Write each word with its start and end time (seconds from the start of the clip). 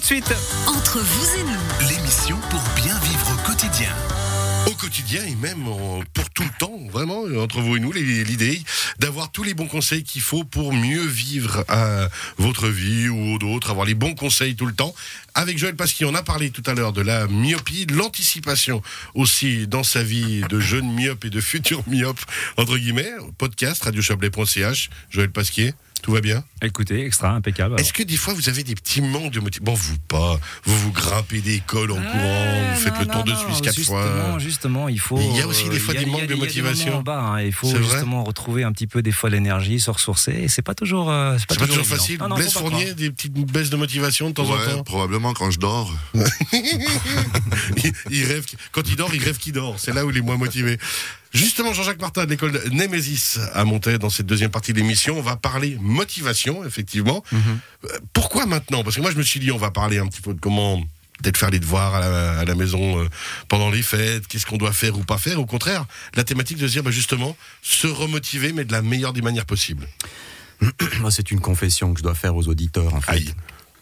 de 0.00 0.04
suite. 0.04 0.34
Entre 0.66 0.98
vous 0.98 1.38
et 1.38 1.44
nous, 1.44 1.88
L'émission 1.88 2.38
pour 2.48 2.62
bien 2.82 2.98
vivre 3.00 3.32
au 3.32 3.46
quotidien. 3.46 3.90
Au 4.66 4.72
quotidien 4.72 5.22
et 5.24 5.34
même 5.36 5.64
pour 6.14 6.30
tout 6.30 6.42
le 6.42 6.58
temps, 6.58 6.78
vraiment, 6.90 7.26
euh, 7.26 7.42
entre 7.42 7.60
vous 7.60 7.76
et 7.76 7.80
nous, 7.80 7.92
l'idée 7.92 8.62
d'avoir 8.98 9.30
tous 9.30 9.42
les 9.42 9.54
bons 9.54 9.66
conseils 9.66 10.02
qu'il 10.02 10.22
faut 10.22 10.44
pour 10.44 10.72
mieux 10.72 11.04
vivre 11.04 11.64
euh, 11.70 12.08
votre 12.38 12.68
vie 12.68 13.08
ou 13.08 13.38
d'autres, 13.38 13.70
avoir 13.70 13.86
les 13.86 13.94
bons 13.94 14.14
conseils 14.14 14.56
tout 14.56 14.66
le 14.66 14.74
temps. 14.74 14.94
Avec 15.34 15.58
Joël 15.58 15.76
Pasquier, 15.76 16.06
on 16.06 16.14
a 16.14 16.22
parlé 16.22 16.50
tout 16.50 16.62
à 16.66 16.74
l'heure 16.74 16.92
de 16.92 17.02
la 17.02 17.26
myopie, 17.26 17.86
de 17.86 17.94
l'anticipation 17.94 18.82
aussi 19.14 19.66
dans 19.66 19.84
sa 19.84 20.02
vie 20.02 20.42
de 20.48 20.60
jeune 20.60 20.92
myope 20.92 21.24
et 21.24 21.30
de 21.30 21.40
futur 21.40 21.82
myope, 21.86 22.20
entre 22.56 22.76
guillemets. 22.78 23.12
Podcast, 23.38 23.84
radiochablais.ch, 23.84 24.90
Joël 25.10 25.30
Pasquier, 25.30 25.74
tout 26.02 26.12
va 26.12 26.20
bien 26.20 26.44
Écoutez, 26.62 27.04
extra, 27.06 27.30
impeccable. 27.30 27.80
Est-ce 27.80 27.92
que 27.92 28.02
des 28.02 28.16
fois 28.16 28.34
vous 28.34 28.48
avez 28.48 28.62
des 28.62 28.74
petits 28.74 29.00
manques 29.00 29.32
de 29.32 29.40
motivation? 29.40 29.64
Bon, 29.64 29.74
vous 29.74 29.98
pas, 30.08 30.38
vous 30.64 30.76
vous 30.78 30.92
grimpez 30.92 31.40
des 31.40 31.60
cols 31.66 31.90
en 31.92 31.94
courant, 31.94 32.72
vous 32.74 32.80
faites 32.80 32.98
le 32.98 33.06
tour 33.06 33.24
de 33.24 33.34
Suisse 33.34 33.60
quatre 33.62 33.74
justement, 33.74 34.00
fois. 34.00 34.38
Justement, 34.38 34.88
il 34.88 35.00
faut. 35.00 35.18
Il 35.18 35.36
y 35.36 35.40
a 35.40 35.46
aussi 35.46 35.68
des 35.68 35.76
euh, 35.76 35.80
fois 35.80 35.94
des 35.94 36.06
manques 36.06 36.26
de 36.26 36.26
il 36.26 36.30
y 36.30 36.32
a 36.32 36.34
des 36.34 36.40
motivation. 36.40 36.86
moments 36.86 36.98
en 36.98 37.02
bas, 37.02 37.20
hein. 37.20 37.40
Il 37.42 37.52
faut 37.52 37.74
justement 37.74 38.24
retrouver 38.24 38.64
un 38.64 38.72
petit 38.72 38.86
peu 38.86 39.02
des 39.02 39.12
fois 39.12 39.30
l'énergie, 39.30 39.80
se 39.80 39.90
ressourcer. 39.90 40.32
Et 40.32 40.48
c'est 40.48 40.62
pas 40.62 40.74
toujours. 40.74 41.10
euh, 41.10 41.36
c'est 41.38 41.58
pas, 41.58 41.66
toujours 41.66 41.86
facile. 41.86 42.18
Non, 42.18 42.28
non, 42.28 42.36
Blaise 42.36 42.52
Fournier, 42.52 42.94
des 42.94 43.10
petites 43.10 43.32
baisses 43.32 43.70
de 43.70 43.76
motivation 43.76 44.28
de 44.28 44.34
temps 44.34 44.48
en 44.50 44.56
temps. 44.58 44.84
probablement 44.84 45.32
quand 45.32 45.50
je 45.50 45.58
dors. 45.58 45.92
il, 46.52 47.92
il 48.10 48.24
rêve, 48.24 48.44
quand 48.72 48.82
il 48.88 48.96
dort, 48.96 49.14
il 49.14 49.22
rêve 49.22 49.38
qu'il 49.38 49.52
dort. 49.52 49.76
C'est 49.78 49.94
là 49.94 50.04
où 50.04 50.10
il 50.10 50.16
est 50.16 50.22
moins 50.22 50.36
motivé. 50.36 50.78
Justement, 51.32 51.72
Jean-Jacques 51.72 52.00
Martin 52.00 52.24
de 52.24 52.30
l'école 52.30 52.52
de 52.52 52.68
Némésis 52.70 53.38
à 53.52 53.64
monter 53.64 53.98
dans 53.98 54.10
cette 54.10 54.26
deuxième 54.26 54.50
partie 54.50 54.72
de 54.72 54.78
l'émission. 54.78 55.16
On 55.18 55.22
va 55.22 55.36
parler 55.36 55.76
motivation, 55.80 56.64
effectivement. 56.64 57.22
Mhm. 57.30 57.40
Euh, 57.84 57.98
Pourquoi 58.12 58.46
maintenant? 58.46 58.82
Parce 58.82 58.96
que 58.96 59.00
moi, 59.00 59.12
je 59.12 59.16
me 59.16 59.22
suis 59.22 59.38
dit, 59.38 59.52
on 59.52 59.56
va 59.58 59.70
parler 59.70 59.98
un 59.98 60.06
petit 60.06 60.20
peu 60.20 60.34
de 60.34 60.40
comment 60.40 60.80
peut-être 61.22 61.36
faire 61.36 61.50
les 61.50 61.60
devoirs 61.60 61.94
à 61.94 62.00
la, 62.00 62.38
à 62.40 62.44
la 62.44 62.54
maison 62.54 62.98
euh, 63.00 63.08
pendant 63.48 63.70
les 63.70 63.82
fêtes, 63.82 64.26
qu'est-ce 64.26 64.46
qu'on 64.46 64.56
doit 64.56 64.72
faire 64.72 64.96
ou 64.98 65.04
pas 65.04 65.18
faire. 65.18 65.38
Au 65.38 65.46
contraire, 65.46 65.84
la 66.14 66.24
thématique 66.24 66.58
de 66.58 66.66
se 66.66 66.72
dire, 66.72 66.82
bah, 66.82 66.90
justement, 66.90 67.36
se 67.62 67.86
remotiver, 67.86 68.52
mais 68.52 68.64
de 68.64 68.72
la 68.72 68.82
meilleure 68.82 69.12
des 69.12 69.22
manières 69.22 69.46
possibles. 69.46 69.86
Moi, 71.00 71.10
c'est 71.10 71.30
une 71.30 71.40
confession 71.40 71.92
que 71.92 71.98
je 71.98 72.02
dois 72.02 72.14
faire 72.14 72.34
aux 72.34 72.48
auditeurs. 72.48 72.94
En 72.94 73.00
fait. 73.00 73.12
Aïe. 73.12 73.34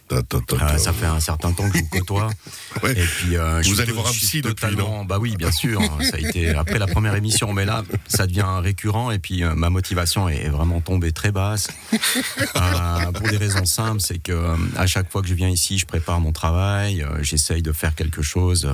Ta. 0.09 0.77
ça 0.77 0.91
fait 0.93 1.05
un 1.05 1.19
certain 1.19 1.51
temps 1.53 1.69
que 1.69 1.77
je 1.77 1.83
vous 1.83 1.89
côtoie. 1.89 2.29
Ouais. 2.83 2.91
Et 2.91 3.03
puis, 3.03 3.35
euh, 3.35 3.61
je 3.63 3.67
Vous 3.69 3.73
suis 3.75 3.83
allez 3.83 3.91
voir 3.91 4.07
un 4.07 4.11
je 4.11 4.19
psy 4.19 4.41
depuis, 4.41 4.55
totalement- 4.55 5.03
Bah 5.03 5.17
oui, 5.19 5.35
bien 5.37 5.51
sûr. 5.51 5.81
ça 6.01 6.17
a 6.17 6.19
été 6.19 6.49
après 6.51 6.77
la 6.79 6.85
première 6.87 7.15
émission, 7.15 7.51
mais 7.51 7.65
là, 7.65 7.83
ça 8.07 8.25
devient 8.27 8.45
récurrent. 8.61 9.11
Et 9.11 9.19
puis, 9.19 9.43
euh, 9.43 9.53
ma 9.55 9.69
motivation 9.69 10.29
est 10.29 10.47
vraiment 10.49 10.79
tombée 10.79 11.11
très 11.11 11.31
basse. 11.31 11.67
Euh, 12.55 13.11
pour 13.11 13.27
des 13.27 13.37
raisons 13.37 13.65
simples, 13.65 14.01
c'est 14.01 14.19
que 14.19 14.55
à 14.77 14.87
chaque 14.87 15.11
fois 15.11 15.21
que 15.21 15.27
je 15.27 15.33
viens 15.33 15.49
ici, 15.49 15.77
je 15.77 15.85
prépare 15.85 16.19
mon 16.19 16.31
travail, 16.31 17.05
j'essaye 17.21 17.61
de 17.61 17.71
faire 17.71 17.95
quelque 17.95 18.21
chose. 18.21 18.69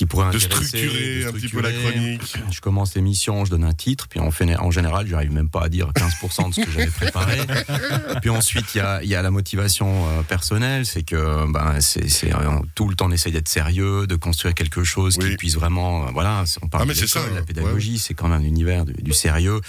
Qui 0.00 0.06
pourrait 0.06 0.30
De 0.30 0.36
intéresser, 0.38 0.66
structurer 0.66 1.20
de 1.24 1.28
un 1.28 1.32
petit 1.32 1.48
peu 1.48 1.60
la 1.60 1.68
structurer. 1.68 1.92
chronique. 1.92 2.34
Je 2.50 2.60
commence 2.62 2.94
l'émission, 2.94 3.44
je 3.44 3.50
donne 3.50 3.64
un 3.64 3.74
titre, 3.74 4.08
puis 4.08 4.18
en, 4.18 4.30
fait, 4.30 4.56
en 4.56 4.70
général, 4.70 5.06
je 5.06 5.12
n'arrive 5.12 5.30
même 5.32 5.50
pas 5.50 5.64
à 5.64 5.68
dire 5.68 5.90
15% 5.94 6.48
de 6.48 6.54
ce 6.54 6.60
que 6.62 6.70
j'avais 6.70 6.86
préparé. 6.86 7.38
puis 8.22 8.30
ensuite, 8.30 8.64
il 8.74 8.78
y 8.78 8.80
a, 8.80 9.02
il 9.02 9.10
y 9.10 9.14
a 9.14 9.20
la 9.20 9.30
motivation 9.30 10.08
euh, 10.08 10.22
personnelle, 10.22 10.86
c'est 10.86 11.02
que 11.02 11.44
ben, 11.52 11.78
c'est, 11.82 12.32
euh, 12.34 12.38
tout 12.74 12.88
le 12.88 12.94
temps 12.94 13.08
on 13.08 13.10
essaye 13.10 13.32
d'être 13.32 13.48
sérieux, 13.50 14.06
de 14.06 14.16
construire 14.16 14.54
quelque 14.54 14.84
chose 14.84 15.18
Oui. 15.20 15.32
qui 15.32 15.36
puisse 15.36 15.54
vraiment, 15.56 16.06
euh, 16.06 16.10
voilà, 16.14 16.44
on 16.62 16.68
parle 16.68 16.88
Ah, 16.90 16.94
de 16.94 17.06
ça, 17.06 17.20
la 17.20 17.32
ouais. 17.34 17.42
pédagogie, 17.42 17.98
c'est 17.98 18.14
quand 18.14 18.28
même 18.28 18.40
un 18.40 18.44
univers 18.44 18.86
du, 18.86 18.94
du 19.02 19.12
sérieux. 19.12 19.60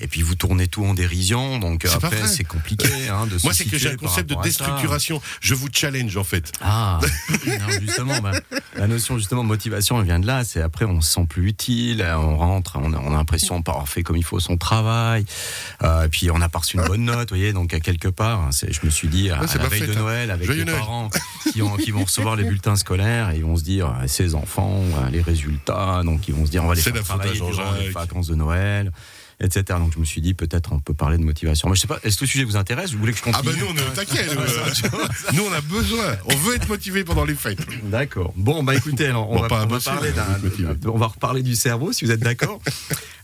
Et 0.00 0.08
puis 0.08 0.22
vous 0.22 0.34
tournez 0.34 0.66
tout 0.66 0.84
en 0.84 0.94
dérision, 0.94 1.60
donc 1.60 1.84
après 1.84 2.26
c'est 2.26 2.42
compliqué. 2.42 2.88
Hein, 3.08 3.28
de 3.28 3.38
Moi, 3.44 3.54
c'est 3.54 3.66
que 3.66 3.78
j'ai 3.78 3.90
un 3.90 3.96
concept 3.96 4.28
de 4.30 4.36
déstructuration. 4.42 5.22
Je 5.40 5.54
vous 5.54 5.68
challenge, 5.72 6.16
en 6.16 6.24
fait. 6.24 6.50
Ah, 6.60 6.98
non, 7.46 7.80
justement, 7.80 8.18
ben, 8.20 8.32
la 8.74 8.88
notion 8.88 9.16
justement 9.16 9.44
de 9.44 9.48
motivation, 9.48 9.75
elle 9.78 10.04
vient 10.04 10.18
de 10.18 10.26
là. 10.26 10.44
C'est 10.44 10.60
après, 10.62 10.84
on 10.84 11.00
se 11.00 11.12
sent 11.12 11.26
plus 11.28 11.48
utile, 11.48 12.06
on 12.16 12.36
rentre, 12.36 12.78
on 12.80 12.92
a, 12.92 12.98
a 12.98 13.10
l'impression 13.10 13.58
de 13.58 13.64
pas 13.64 13.72
avoir 13.72 13.88
fait 13.88 14.02
comme 14.02 14.16
il 14.16 14.24
faut 14.24 14.40
son 14.40 14.56
travail, 14.56 15.24
euh, 15.82 16.04
et 16.04 16.08
puis 16.08 16.30
on 16.30 16.40
a 16.40 16.48
reçu 16.52 16.76
une 16.78 16.84
bonne 16.84 17.04
note, 17.04 17.30
vous 17.30 17.36
voyez. 17.36 17.52
Donc 17.52 17.74
à 17.74 17.80
quelque 17.80 18.08
part, 18.08 18.40
hein, 18.40 18.50
je 18.52 18.84
me 18.84 18.90
suis 18.90 19.08
dit 19.08 19.30
à, 19.30 19.40
Ouais, 19.40 19.46
c'est 19.46 19.58
à 19.58 19.62
la 19.64 19.68
veille 19.68 19.80
fait, 19.80 19.86
de 19.88 19.92
hein. 19.92 20.00
Noël, 20.00 20.30
avec 20.30 20.46
Joyeux 20.46 20.64
les 20.64 20.70
Noël. 20.70 20.80
parents 20.80 21.10
qui, 21.52 21.62
ont, 21.62 21.76
qui 21.76 21.90
vont 21.90 22.04
recevoir 22.04 22.36
les 22.36 22.44
bulletins 22.48 22.76
scolaires, 22.76 23.30
et 23.30 23.36
ils 23.36 23.44
vont 23.44 23.56
se 23.56 23.64
dire, 23.64 23.88
euh, 23.88 24.06
ces 24.06 24.34
enfants, 24.34 24.80
euh, 24.80 25.10
les 25.10 25.20
résultats, 25.20 26.02
donc 26.04 26.28
ils 26.28 26.34
vont 26.34 26.46
se 26.46 26.50
dire, 26.50 26.64
on 26.64 26.68
va 26.68 26.74
les 26.74 26.80
faire 26.80 27.02
travailler 27.02 27.40
durant 27.40 27.72
les 27.78 27.90
vacances 27.90 28.28
de 28.28 28.34
Noël. 28.34 28.90
Etc. 29.38 29.62
Donc 29.78 29.92
je 29.94 29.98
me 29.98 30.04
suis 30.06 30.20
dit 30.22 30.32
peut-être 30.32 30.72
on 30.72 30.80
peut 30.80 30.94
parler 30.94 31.18
de 31.18 31.22
motivation. 31.22 31.68
Mais 31.68 31.74
je 31.76 31.82
sais 31.82 31.86
pas, 31.86 31.98
est-ce 32.02 32.16
que 32.16 32.24
le 32.24 32.28
sujet 32.28 32.44
vous 32.44 32.56
intéresse? 32.56 32.92
Vous 32.92 32.98
voulez 32.98 33.12
que 33.12 33.18
je 33.18 33.24
Ah 33.26 33.32
continue 33.32 33.52
ben 33.54 33.60
nous 33.60 33.66
on 33.72 33.76
est 33.76 33.86
au 33.86 33.94
taquet. 33.94 34.24
Nous, 34.34 34.40
euh, 34.40 34.98
nous, 35.34 35.42
on 35.44 35.52
a 35.52 35.60
besoin. 35.60 36.16
On 36.24 36.36
veut 36.36 36.56
être 36.56 36.68
motivé 36.68 37.04
pendant 37.04 37.24
les 37.24 37.34
fêtes. 37.34 37.58
D'accord. 37.84 38.32
Bon, 38.36 38.62
bah 38.62 38.74
écoutez, 38.74 39.06
alors, 39.06 39.30
on, 39.30 39.36
Bon, 39.36 39.42
va, 39.42 39.48
pas 39.48 39.64
on 39.64 39.66
va 39.66 39.80
parler 39.80 40.10
on 40.12 40.16
va 40.16 40.24
d'un- 40.26 40.38
motiver. 40.38 40.68
on 40.86 40.98
va 40.98 41.06
reparler 41.08 41.42
du 41.42 41.54
cerveau, 41.54 41.92
si 41.92 42.04
vous 42.06 42.10
êtes 42.12 42.20
d'accord. 42.20 42.60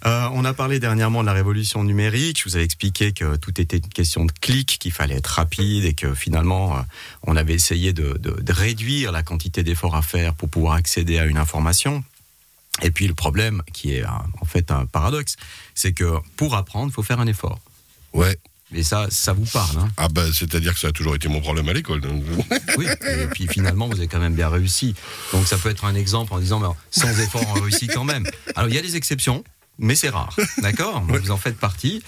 Euh, 0.05 0.27
on 0.33 0.45
a 0.45 0.53
parlé 0.53 0.81
dernièrement 0.81 1.21
de 1.21 1.27
la 1.27 1.33
révolution 1.33 1.84
numérique. 1.84 2.37
Je 2.43 2.49
vous 2.49 2.56
avais 2.56 2.65
expliqué 2.65 3.12
que 3.12 3.37
tout 3.37 3.61
était 3.61 3.77
une 3.77 3.87
question 3.87 4.25
de 4.25 4.33
clic, 4.33 4.79
qu'il 4.81 4.91
fallait 4.91 5.15
être 5.15 5.29
rapide 5.29 5.84
et 5.84 5.94
que 5.94 6.12
finalement, 6.12 6.77
euh, 6.77 6.81
on 7.25 7.37
avait 7.37 7.55
essayé 7.55 7.93
de, 7.93 8.19
de- 8.19 8.41
de 8.41 8.53
réduire 8.53 9.12
la 9.12 9.23
quantité 9.23 9.62
d'efforts 9.62 9.94
à 9.94 10.03
faire 10.03 10.34
pour 10.34 10.49
pouvoir 10.49 10.75
accéder 10.75 11.19
à 11.21 11.25
une 11.27 11.39
information. 11.39 12.03
Et 12.81 12.91
puis 12.91 13.06
le 13.06 13.15
problème, 13.15 13.62
qui 13.72 13.94
est 13.94 14.03
un- 14.03 14.25
en 14.41 14.44
fait 14.47 14.71
un 14.71 14.87
paradoxe, 14.87 15.37
c'est 15.75 15.93
que 15.93 16.15
pour 16.37 16.56
apprendre, 16.56 16.91
il 16.91 16.94
faut 16.94 17.03
faire 17.03 17.21
un 17.21 17.27
effort. 17.27 17.59
Ouais. 18.15 18.38
Et 18.75 18.83
ça, 18.83 19.06
ça 19.10 19.34
vous 19.34 19.44
parle, 19.44 19.78
hein 19.81 19.88
Ah 19.99 20.09
ben 20.09 20.33
c'est-à-dire 20.33 20.72
que 20.72 20.81
ça 20.81 20.88
a 20.88 20.93
toujours 20.93 21.15
été 21.15 21.28
mon 21.28 21.43
problème 21.43 21.69
à 21.69 21.75
l'école. 21.75 22.00
Oui, 22.78 22.87
et 22.87 23.27
puis 23.27 23.47
finalement, 23.47 23.87
vous 23.87 23.99
avez 23.99 24.09
quand 24.09 24.19
même 24.19 24.34
bien 24.34 24.49
réussi. 24.49 24.94
Donc 25.32 25.47
ça 25.47 25.59
peut 25.59 25.69
être 25.69 25.84
un 25.84 25.94
exemple 25.94 26.32
en 26.32 26.38
disant, 26.38 26.59
mais 26.59 26.69
sans 26.91 27.11
effort, 27.21 27.44
on 27.55 27.61
réussit 27.61 27.93
quand 27.93 28.05
même. 28.05 28.27
Alors 28.56 28.71
il 28.71 28.75
y 28.75 28.78
a 28.78 28.82
des 28.82 28.97
exceptions, 28.97 29.44
mais 29.78 29.94
c'est 29.94 30.09
rare. 30.09 30.34
D'accord? 30.62 31.03
Vous 31.03 31.31
en 31.31 31.37
faites 31.37 31.59
partie. 31.59 32.03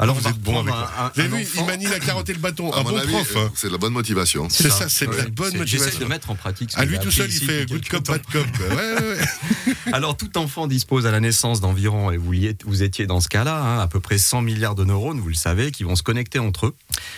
Alors 0.00 0.16
Vous 0.16 0.28
êtes 0.28 0.38
bon 0.38 0.60
avec 0.60 0.72
un- 0.74 1.10
Vous 1.14 1.20
avez 1.20 1.28
un 1.34 1.36
vu, 1.38 1.42
enfant. 1.42 1.60
il 1.62 1.66
manie 1.66 1.86
la 1.86 1.98
carotte 1.98 2.28
et 2.28 2.32
le 2.32 2.38
bâton. 2.38 2.70
À 2.72 2.80
Un 2.80 2.82
mon 2.84 2.90
bon 2.90 2.96
avis, 2.98 3.12
prof. 3.12 3.36
hein. 3.36 3.50
c'est 3.54 3.70
la 3.70 3.78
bonne 3.78 3.92
motivation. 3.92 4.48
C'est 4.48 4.70
ça, 4.70 4.88
c'est 4.88 5.06
de 5.06 5.12
la 5.12 5.24
bonne 5.26 5.50
c'est- 5.52 5.66
J'essaie 5.66 5.76
motivation. 5.78 6.00
de 6.00 6.04
mettre 6.06 6.30
en 6.30 6.34
pratique. 6.36 6.70
ce 6.70 6.76
que 6.76 6.80
À 6.80 6.84
lui 6.84 6.98
tout 6.98 7.10
seul, 7.10 7.28
il 7.30 7.40
fait 7.44 7.66
good 7.66 7.86
cop, 7.88 8.06
bad 8.06 8.22
cop. 8.32 8.46
Alors, 9.92 10.16
tout 10.16 10.36
enfant 10.38 10.66
dispose 10.66 11.06
à 11.06 11.10
la 11.10 11.20
naissance 11.20 11.60
d'environ, 11.60 12.10
et 12.10 12.16
vous, 12.16 12.34
y 12.34 12.46
êtes- 12.46 12.64
vous 12.64 12.82
étiez 12.82 13.06
dans 13.06 13.20
ce 13.20 13.28
cas-là, 13.28 13.56
hein, 13.60 13.78
à 13.80 13.86
peu 13.88 14.00
près 14.00 14.18
100 14.18 14.42
milliards 14.42 14.74
de 14.74 14.84
neurones, 14.84 15.18
vous 15.20 15.28
le 15.28 15.34
savez, 15.34 15.70
qui 15.70 15.82
vont 15.84 15.96
se 15.96 16.02
connecter 16.02 16.38
entre 16.38 16.66
eux 16.66 16.74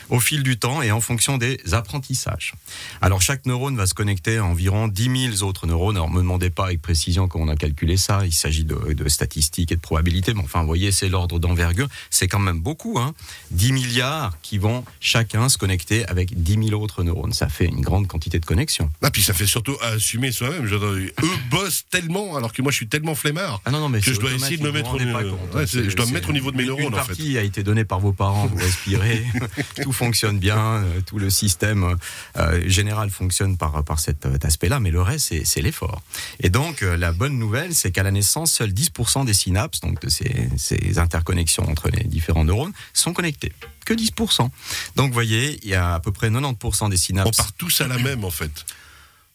au 0.09 0.21
fil 0.21 0.43
du 0.43 0.59
temps 0.59 0.83
et 0.83 0.91
en 0.93 1.01
fonction 1.01 1.39
des 1.39 1.61
apprentissages. 1.73 2.55
Alors, 3.01 3.21
chaque 3.23 3.47
neurone 3.47 3.77
va 3.77 3.87
se 3.87 3.95
connecter 3.95 4.39
à 4.39 4.45
environ 4.45 4.89
10 4.89 5.31
000 5.39 5.49
autres 5.49 5.67
neurones. 5.67 5.97
Alors, 5.97 6.11
me 6.11 6.19
demandez 6.21 6.51
pas 6.51 6.67
avec 6.67 6.81
précision 6.81 7.29
comment 7.29 7.45
on 7.45 7.49
a 7.49 7.57
calculé 7.57 7.97
ça. 7.97 8.25
Il 8.25 8.33
s'agit 8.33 8.65
de, 8.65 8.93
de 8.95 9.09
statistiques 9.09 9.73
et 9.73 9.77
de 9.77 9.81
probabilités. 9.81 10.33
Mais 10.35 10.43
enfin, 10.43 10.61
vous 10.61 10.67
voyez, 10.67 10.93
c'est 10.93 11.09
l'ordre 11.09 11.39
d'envergure. 11.39 11.89
C'est 12.11 12.29
quand 12.29 12.39
même 12.39 12.61
beaucoup, 12.61 12.70
hein. 12.99 13.15
10 13.51 13.73
milliards 13.73 14.37
qui 14.43 14.59
vont 14.59 14.85
chacun 15.01 15.49
se 15.49 15.59
connecter 15.59 16.07
avec 16.07 16.43
10 16.43 16.69
000 16.69 16.83
autres 16.83 17.03
neurones. 17.03 17.33
Ça 17.33 17.49
fait 17.49 17.67
une 17.67 17.81
grande 17.81 18.07
quantité 18.07 18.39
de 18.39 18.47
connexions. 18.47 18.91
Ah, 19.03 19.11
puis 19.11 19.23
ça 19.23 19.33
fait 19.35 19.47
surtout 19.47 19.77
assumer 19.83 20.33
soi-même. 20.33 20.65
Eux 20.67 21.13
bossent 21.51 21.85
tellement, 21.91 22.37
alors 22.37 22.53
que 22.53 22.63
moi 22.63 22.71
je 22.73 22.77
suis 22.77 22.89
tellement 22.89 23.15
flemmard. 23.15 23.61
Ah 23.65 23.71
non, 23.71 23.81
non, 23.81 23.89
mais 23.89 24.01
Que 24.01 24.13
je 24.13 24.21
dois 24.21 24.33
essayer 24.33 24.57
de 24.57 24.63
me 24.63 24.73
mettre 24.73 24.95
au 24.95 24.99
niveau- 24.99 25.19
ouais, 25.19 25.25
hein. 25.55 25.65
je 25.67 25.95
dois 25.97 26.07
me 26.07 26.13
mettre 26.13 26.31
au 26.31 26.33
niveau 26.33 26.51
de 26.51 26.57
mes 26.57 26.63
une- 26.65 26.69
neurones, 26.71 26.85
Une 26.85 26.95
en 26.95 26.99
fait. 27.03 27.07
partie 27.09 27.39
a 27.39 27.43
été 27.43 27.63
donnée 27.63 27.85
par 27.85 28.01
vos 28.01 28.13
parents, 28.13 28.47
vous 28.47 28.57
respirez, 28.59 29.25
tout 29.83 29.93
fonctionne 29.93 30.39
bien, 30.39 30.59
euh, 30.59 31.01
tout 31.07 31.19
le 31.19 31.31
système 31.31 31.97
euh, 32.37 32.63
général 32.69 33.11
fonctionne 33.11 33.57
par, 33.57 33.83
par 33.85 33.99
cet 34.01 34.27
euh, 34.27 34.37
aspect-là, 34.43 34.81
mais 34.81 34.91
le 34.91 35.03
reste, 35.03 35.33
c'est- 35.45 35.61
l'effort. 35.61 36.01
Et 36.41 36.49
donc, 36.49 36.83
euh, 36.83 36.97
la 36.97 37.13
bonne 37.13 37.39
nouvelle, 37.39 37.75
c'est 37.75 37.91
qu'à 37.91 38.03
la 38.03 38.11
naissance, 38.11 38.53
seuls 38.53 38.73
10% 38.73 39.25
des 39.27 39.35
synapses, 39.35 39.81
donc 39.81 40.01
de 40.01 40.09
ces, 40.09 40.49
ces 40.57 40.99
interconnexions 40.99 41.69
entre 41.69 41.89
les 41.91 42.05
différents 42.05 42.45
neurones, 42.45 42.60
sont 42.93 43.13
connectés. 43.13 43.53
Que 43.85 43.95
10%. 43.95 44.49
Donc, 44.97 45.09
vous 45.09 45.13
voyez, 45.15 45.59
il 45.63 45.69
y 45.71 45.75
a 45.75 45.95
à 45.95 46.01
peu 46.01 46.13
près 46.13 46.31
90% 46.31 46.89
des 46.91 46.97
On 46.97 46.99
synapses. 46.99 47.37
part 47.37 47.53
tous 47.55 47.81
à 47.81 47.89
la 47.89 47.99
même, 47.99 48.25
en 48.25 48.31
fait. 48.31 48.65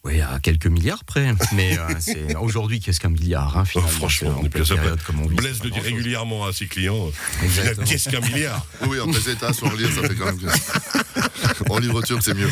Oui, 0.05 0.21
à 0.21 0.39
quelques 0.39 0.67
milliards 0.67 1.03
près. 1.03 1.33
Mais 1.53 1.77
euh, 1.77 1.81
c'est 1.99 2.35
aujourd'hui, 2.39 2.79
qu'est-ce 2.79 2.99
qu'un 2.99 3.09
milliard, 3.09 3.57
hein, 3.57 3.63
Oh, 3.65 3.67
finalement 3.67 3.89
franchement, 3.91 4.29
en 4.29 4.41
on 4.41 4.45
est 4.45 4.49
période 4.49 5.01
comme 5.03 5.21
on 5.21 5.25
Blaise 5.25 5.57
c'est 5.57 5.63
le 5.65 5.71
dit 5.71 5.79
régulièrement 5.79 6.45
à 6.45 6.53
ses 6.53 6.67
clients. 6.67 7.09
Exactement. 7.43 7.85
Qu'est-ce 7.89 8.09
qu'un 8.09 8.21
milliard? 8.21 8.65
Oui, 8.87 8.99
en 8.99 9.11
peseta, 9.11 9.51
sur 9.51 9.73
lire, 9.75 9.89
ça 9.91 10.07
fait 10.07 10.15
quand 10.15 10.25
même. 10.25 10.37
en 11.69 11.79
livre 11.79 12.01
turc, 12.03 12.21
c'est 12.23 12.35
mieux. 12.35 12.49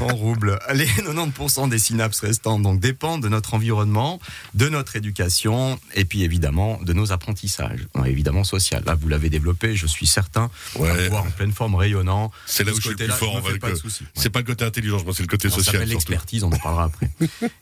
en 0.00 0.08
rouble. 0.08 0.58
Les 0.74 0.86
90% 0.86 1.68
des 1.68 1.78
synapses 1.78 2.20
restantes 2.20 2.62
donc 2.62 2.80
dépendent 2.80 3.22
de 3.22 3.28
notre 3.28 3.54
environnement, 3.54 4.18
de 4.54 4.68
notre 4.68 4.96
éducation 4.96 5.78
et 5.94 6.04
puis 6.04 6.24
évidemment 6.24 6.80
de 6.82 6.92
nos 6.92 7.12
apprentissages, 7.12 7.86
Ouais, 7.94 8.10
évidemment 8.10 8.42
social. 8.44 8.82
Là, 8.84 8.96
vous 9.00 9.08
l'avez 9.08 9.30
développé, 9.30 9.76
je 9.76 9.86
suis 9.86 10.06
certain, 10.06 10.50
Ouais. 10.74 10.88
à 10.90 11.08
voir 11.08 11.24
en 11.24 11.30
pleine 11.30 11.52
forme, 11.52 11.74
rayonnant. 11.76 12.32
C'est 12.46 12.64
là 12.64 12.72
où 12.72 12.76
je 12.76 12.80
suis 12.80 12.90
le 12.90 12.96
plus 12.96 13.08
fort. 13.10 13.36
en 13.36 13.42
fait, 13.42 13.58
pas. 13.58 13.70
Ouais. 13.70 13.74
C'est 14.14 14.30
pas 14.30 14.40
le 14.40 14.44
côté 14.46 14.64
intelligence, 14.64 15.02
c'est 15.14 15.22
le 15.22 15.28
côté 15.28 15.48
Ça 15.48 15.56
social. 15.56 15.74
s'appelle 15.74 15.88
surtout. 15.90 16.10
l'expertise, 16.10 16.42
on 16.42 16.50
en 16.52 16.58
parlera 16.58 16.84
après. 16.84 16.95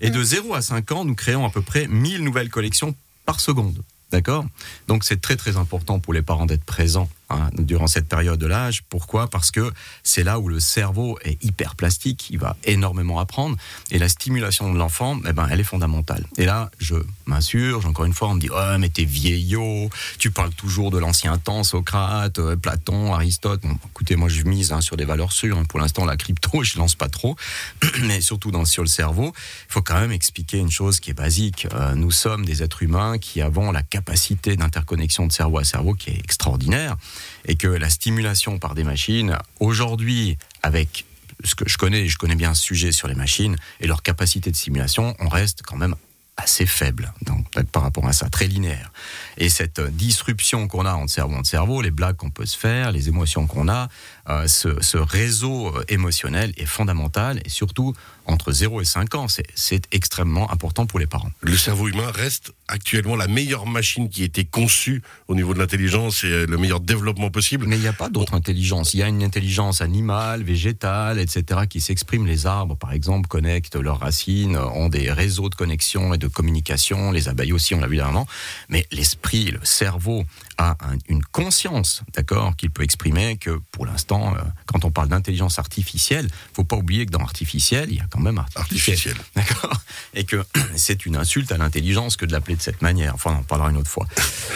Et 0.00 0.10
de 0.10 0.22
0 0.22 0.54
à 0.54 0.62
5 0.62 0.92
ans, 0.92 1.04
nous 1.04 1.14
créons 1.14 1.44
à 1.44 1.50
peu 1.50 1.62
près 1.62 1.86
1000 1.86 2.22
nouvelles 2.22 2.50
collections 2.50 2.94
par 3.26 3.40
seconde. 3.40 3.82
D'accord? 4.10 4.44
Donc 4.86 5.02
c'est 5.04 5.20
très 5.20 5.36
très 5.36 5.56
important 5.56 5.98
pour 5.98 6.12
les 6.12 6.22
parents 6.22 6.46
d'être 6.46 6.64
présents 6.64 7.08
hein, 7.31 7.50
durant 7.59 7.87
cette 7.87 8.09
période 8.09 8.38
de 8.38 8.47
l'âge. 8.47 8.82
Pourquoi? 8.88 9.29
Parce 9.29 9.50
que 9.50 9.73
c'est 10.03 10.25
là 10.25 10.38
où 10.38 10.49
le 10.49 10.61
cerveau 10.61 11.19
est 11.25 11.43
hyper 11.44 11.75
plastique, 11.75 12.29
il 12.31 12.38
va 12.38 12.56
énormément 12.65 13.19
apprendre, 13.19 13.56
et 13.91 13.99
la 13.99 14.09
stimulation 14.09 14.73
de 14.73 14.79
l'enfant, 14.79 15.19
eh 15.29 15.32
ben, 15.32 15.47
elle 15.50 15.61
est 15.61 15.65
fondamentale. 15.65 16.26
Et 16.37 16.44
là, 16.44 16.71
je 16.79 16.97
m'insurge, 17.26 17.87
encore 17.87 18.05
une 18.05 18.12
fois, 18.15 18.29
on 18.29 18.35
me 18.35 18.41
dit, 18.41 18.50
oh, 18.53 18.76
mais 18.79 18.88
t'es 18.88 19.05
vieillot, 19.05 19.91
tu 20.19 20.31
parles 20.31 20.53
toujours 20.53 20.91
de 20.91 20.99
l'ancien 20.99 21.38
temps, 21.38 21.65
Socrate, 21.65 22.38
euh, 22.38 22.56
Platon, 22.56 23.15
Aristote. 23.15 23.62
Écoutez, 23.91 24.17
moi, 24.17 24.29
je 24.29 24.43
mise 24.43 24.73
hein, 24.73 24.81
sur 24.81 24.97
des 24.97 25.05
valeurs 25.05 25.32
sûres. 25.32 25.59
hein. 25.59 25.65
Pour 25.69 25.81
l'instant, 25.81 26.05
la 26.05 26.17
crypto, 26.17 26.62
je 26.62 26.79
lance 26.79 26.94
pas 26.94 27.09
trop, 27.09 27.37
mais 28.03 28.21
surtout 28.21 28.50
dans, 28.50 28.65
sur 28.65 28.82
le 28.82 28.88
cerveau, 28.88 29.32
il 29.69 29.73
faut 29.73 29.82
quand 29.82 29.99
même 30.00 30.12
expliquer 30.12 30.59
une 30.59 30.71
chose 30.71 31.00
qui 31.00 31.11
est 31.11 31.15
basique. 31.15 31.67
Euh, 31.75 31.94
nous 31.94 32.11
sommes 32.11 32.44
des 32.44 32.62
êtres 32.62 32.82
humains 32.82 33.19
qui 33.19 33.41
avons 33.43 33.73
la 33.73 33.82
capacité 33.82 34.56
d'interconnexion 34.56 35.26
de 35.26 35.32
cerveau 35.32 35.59
à 35.59 35.65
cerveau 35.65 35.94
qui 35.94 36.11
est 36.11 36.19
extraordinaire 36.19 36.97
et 37.46 37.56
que 37.56 37.69
la 37.69 37.90
stimulation 37.90 38.58
par 38.58 38.75
des 38.75 38.84
machines, 38.84 39.37
aujourd'hui, 39.61 40.38
avec 40.62 41.05
ce 41.43 41.55
que 41.55 41.69
je 41.69 41.76
connais, 41.78 42.08
je 42.08 42.19
connais 42.19 42.37
bien 42.37 42.55
ce 42.55 42.62
sujet 42.62 42.93
sur 42.93 43.08
les 43.08 43.14
machines 43.14 43.56
et 43.81 43.87
leur 43.87 44.02
capacité 44.02 44.50
de 44.50 44.56
simulation, 44.56 45.14
on 45.19 45.28
reste 45.28 45.62
quand 45.62 45.76
même 45.76 45.94
assez 46.37 46.66
faible 46.66 47.12
donc, 47.22 47.46
par 47.70 47.82
rapport 47.82 48.06
à 48.08 48.12
ça, 48.12 48.28
très 48.28 48.49
linéaire. 48.49 48.93
Et 49.38 49.49
cette 49.49 49.78
euh, 49.78 49.88
disruption 49.88 50.66
qu'on 50.66 50.84
a 50.84 50.93
entre 50.93 51.12
cerveau 51.12 51.37
entre 51.37 51.49
cerveau, 51.49 51.81
les 51.81 51.93
blagues 51.93 52.16
qu'on 52.16 52.31
peut 52.31 52.46
se 52.46 52.58
faire, 52.58 52.90
les 52.90 53.08
émotions 53.08 53.46
qu'on 53.46 53.69
a, 53.69 53.88
euh, 54.28 54.49
ce, 54.49 54.81
ce 54.82 54.99
réseau 54.99 55.69
euh, 55.69 55.84
émotionnel 55.88 56.52
est 56.56 56.66
fondamental 56.66 57.40
et 57.44 57.49
surtout 57.49 57.94
entre 58.26 58.53
0 58.53 58.81
et 58.81 58.85
5 58.85 59.15
ans, 59.15 59.26
c'est- 59.29 59.44
extrêmement 59.93 60.50
important 60.50 60.87
pour 60.87 60.99
les 60.99 61.06
parents. 61.06 61.31
Le 61.43 61.56
cerveau 61.56 61.88
humain 61.88 62.11
reste 62.12 62.53
actuellement 62.69 63.17
la 63.17 63.26
meilleure 63.29 63.67
machine 63.67 64.09
qui 64.09 64.23
a 64.23 64.25
été 64.25 64.44
conçue 64.44 65.03
au 65.29 65.35
niveau 65.35 65.53
de 65.55 65.59
l'intelligence 65.59 66.25
et 66.25 66.29
euh, 66.29 66.47
le 66.47 66.56
meilleur 66.56 66.81
développement 66.81 67.31
possible. 67.31 67.67
Mais 67.67 67.76
il 67.76 67.81
n'y 67.82 67.88
a 67.88 67.93
pas 67.93 68.09
d'autre 68.09 68.35
intelligence. 68.35 68.94
Il 68.94 69.00
y 69.00 69.03
a 69.03 69.09
une 69.09 69.23
intelligence 69.23 69.81
animale, 69.82 70.43
végétale, 70.43 71.19
etc., 71.19 71.62
qui 71.69 71.81
s'exprime. 71.81 72.26
Les 72.26 72.47
arbres, 72.47 72.76
par 72.76 72.93
exemple, 72.93 73.29
connectent 73.29 73.76
leurs 73.76 74.00
racines, 74.00 74.56
ont 74.56 74.88
des 74.88 75.11
réseaux 75.12 75.49
de 75.49 75.55
connexion 75.55 76.15
et 76.15 76.19
de 76.19 76.26
communication. 76.29 77.12
Les 77.12 77.29
abeilles 77.29 77.53
aussi, 77.53 77.75
on 77.75 77.81
l'a 77.81 77.87
vu 77.87 77.97
dernièrement. 77.97 78.26
Mais 78.69 78.87
l'esprit, 78.91 79.50
le 79.50 79.61
cerveau 79.65 80.25
a 80.58 80.72
un- 80.80 80.98
une 81.08 81.22
conscience, 81.24 82.02
d'accord, 82.14 82.56
qu'il 82.56 82.70
peut 82.70 82.82
exprimer. 82.82 83.36
Que 83.36 83.58
pour 83.72 83.86
l'instant, 83.86 84.34
euh, 84.36 84.40
quand 84.66 84.84
on 84.84 84.90
parle 84.90 85.08
d'intelligence 85.08 85.58
artificielle, 85.58 86.28
faut 86.52 86.64
pas 86.64 86.76
oublier 86.76 87.06
que 87.06 87.10
dans 87.10 87.20
artificiel, 87.20 87.88
il 87.90 87.96
y 87.96 88.00
a 88.00 88.06
quand 88.10 88.20
même 88.20 88.38
artificiel. 88.38 89.14
Artificiel. 89.14 89.16
D'accord 89.36 89.80
Et 90.14 90.24
que 90.24 90.44
c'est 90.76 91.06
une 91.06 91.16
insulte 91.16 91.50
à 91.52 91.58
l'intelligence 91.58 92.16
que 92.16 92.24
de 92.26 92.32
l'appeler 92.32 92.56
de 92.56 92.62
cette 92.62 92.82
manière. 92.82 93.14
Enfin, 93.14 93.32
on 93.36 93.40
en 93.40 93.42
parlera 93.42 93.70
une 93.70 93.76
autre 93.76 93.90
fois. 93.90 94.06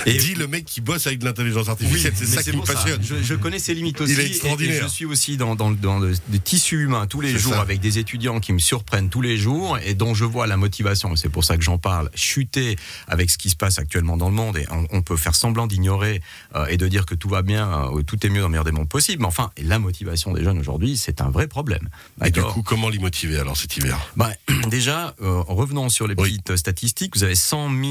Et 0.06 0.14
dit 0.16 0.34
le 0.34 0.46
mec 0.46 0.64
qui 0.64 0.80
bosse 0.80 1.06
avec 1.06 1.18
de 1.18 1.24
l'intelligence 1.24 1.68
artificielle, 1.68 2.12
c'est 2.14 2.28
mais 2.28 2.42
ça 2.42 2.50
qui 2.50 2.56
me 2.56 2.62
passionne. 2.62 3.02
Je, 3.02 3.22
je 3.22 3.34
connais 3.34 3.58
ses 3.58 3.74
limites 3.74 4.00
aussi. 4.00 4.12
Il 4.12 4.20
est 4.20 4.22
et- 4.22 4.26
Et, 4.26 4.30
extraordinaire. 4.30 4.82
je 4.82 4.88
suis 4.88 5.04
aussi 5.04 5.36
dans, 5.36 5.56
dans, 5.56 5.70
dans 5.70 5.98
le, 5.98 6.14
des 6.28 6.38
tissus 6.38 6.82
humains 6.84 7.06
tous 7.06 7.20
les 7.20 7.32
C'est 7.32 7.38
jours 7.38 7.54
ça. 7.54 7.60
avec 7.60 7.80
des 7.80 7.98
étudiants 7.98 8.40
qui 8.40 8.52
me 8.52 8.58
surprennent 8.58 9.08
tous 9.10 9.20
les 9.22 9.36
jours 9.36 9.78
et 9.84 9.94
dont 9.94 10.14
je 10.14 10.24
vois 10.24 10.46
la 10.46 10.56
motivation, 10.56 11.14
c'est 11.16 11.28
pour 11.28 11.44
ça 11.44 11.56
que 11.56 11.62
j'en 11.64 11.78
parle, 11.78 12.10
chuter 12.14 12.76
avec 13.08 13.30
ce 13.30 13.38
qui 13.38 13.50
se 13.50 13.56
passe 13.56 13.78
actuellement 13.78 14.16
dans 14.16 14.28
le 14.28 14.34
monde. 14.34 14.56
Et 14.58 14.66
on, 14.70 14.86
on 14.92 15.02
peut 15.02 15.16
faire 15.16 15.34
semblant 15.34 15.66
d'ignorer 15.66 15.87
euh, 15.90 16.66
et 16.66 16.76
de 16.76 16.86
dire 16.88 17.06
que 17.06 17.14
tout 17.14 17.28
va 17.28 17.42
bien, 17.42 17.90
euh, 17.96 18.02
tout 18.02 18.24
est 18.26 18.28
mieux 18.30 18.40
dans 18.40 18.46
le 18.48 18.52
meilleur 18.52 18.64
des 18.64 18.72
mondes 18.72 18.88
possible. 18.88 19.22
Mais 19.22 19.28
enfin, 19.28 19.50
la 19.58 19.78
motivation 19.78 20.32
des 20.32 20.42
jeunes 20.44 20.58
aujourd'hui, 20.58 20.96
c'est 20.96 21.20
un 21.20 21.30
vrai 21.30 21.46
problème. 21.46 21.88
Et 22.24 22.30
du 22.30 22.42
coup, 22.42 22.62
comment 22.62 22.88
l'y 22.88 22.98
motiver 22.98 23.38
alors 23.38 23.56
cet 23.56 23.76
hiver? 23.76 23.98
bah, 24.16 24.30
déjà, 24.68 25.14
euh, 25.22 25.40
revenons 25.46 25.88
sur 25.88 26.06
les 26.06 26.14
Oui. 26.18 26.38
petites 26.38 26.56
statistiques. 26.56 27.16
Vous 27.16 27.24
avez 27.24 27.34
100 27.34 27.68
000 27.70 27.82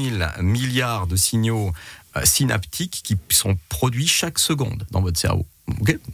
milliards 0.42 1.06
de 1.06 1.16
signaux 1.16 1.72
euh, 2.16 2.24
synaptiques 2.24 3.00
qui 3.04 3.16
sont 3.30 3.56
produits 3.68 4.06
chaque 4.08 4.38
seconde 4.38 4.86
dans 4.90 5.00
votre 5.02 5.18
cerveau. 5.18 5.46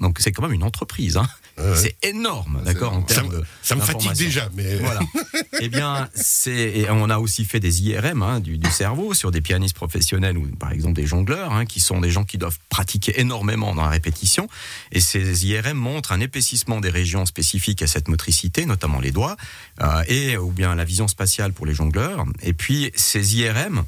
Donc 0.00 0.18
c'est 0.18 0.32
quand 0.32 0.42
même 0.42 0.52
une 0.52 0.64
entreprise. 0.64 1.16
Hein. 1.16 1.28
Ouais. 1.56 1.76
C'est 1.76 1.96
énorme, 2.02 2.60
d'accord, 2.64 3.00
ça, 3.08 3.14
termes 3.14 3.28
me- 3.28 3.38
de. 3.38 3.44
ça 3.62 3.76
me 3.76 3.80
fatigue 3.80 4.12
déjà, 4.14 4.48
mais 4.54 4.76
Voilà. 4.78 5.00
eh 5.60 5.68
bien, 5.68 6.08
c'est 6.14 6.90
on 6.90 7.08
a 7.10 7.18
aussi 7.18 7.44
fait 7.44 7.60
des 7.60 7.82
IRM 7.82 8.22
hein, 8.22 8.40
du, 8.40 8.58
du 8.58 8.70
cerveau 8.70 9.14
sur 9.14 9.30
des 9.30 9.40
pianistes 9.40 9.76
professionnels 9.76 10.36
ou 10.36 10.46
par 10.56 10.72
exemple 10.72 10.94
des 10.94 11.06
jongleurs, 11.06 11.52
hein, 11.52 11.64
qui 11.64 11.78
sont 11.78 12.00
des 12.00 12.10
gens 12.10 12.24
qui 12.24 12.38
doivent 12.38 12.58
pratiquer 12.70 13.20
énormément 13.20 13.72
dans 13.74 13.82
la 13.84 13.90
répétition. 13.90 14.48
Et 14.90 14.98
ces 15.00 15.46
IRM 15.46 15.78
montrent 15.78 16.10
un 16.10 16.20
épaississement 16.20 16.80
des 16.80 16.90
régions 16.90 17.24
spécifiques 17.24 17.82
à 17.82 17.86
cette 17.86 18.08
motricité, 18.08 18.66
notamment 18.66 18.98
les 18.98 19.12
doigts, 19.12 19.36
euh, 19.80 20.02
et 20.08 20.36
ou 20.36 20.50
bien 20.50 20.74
la 20.74 20.84
vision 20.84 21.06
spatiale 21.06 21.52
pour 21.52 21.66
les 21.66 21.74
jongleurs. 21.74 22.24
Et 22.42 22.52
puis 22.52 22.90
ces 22.96 23.36
IRM 23.36 23.84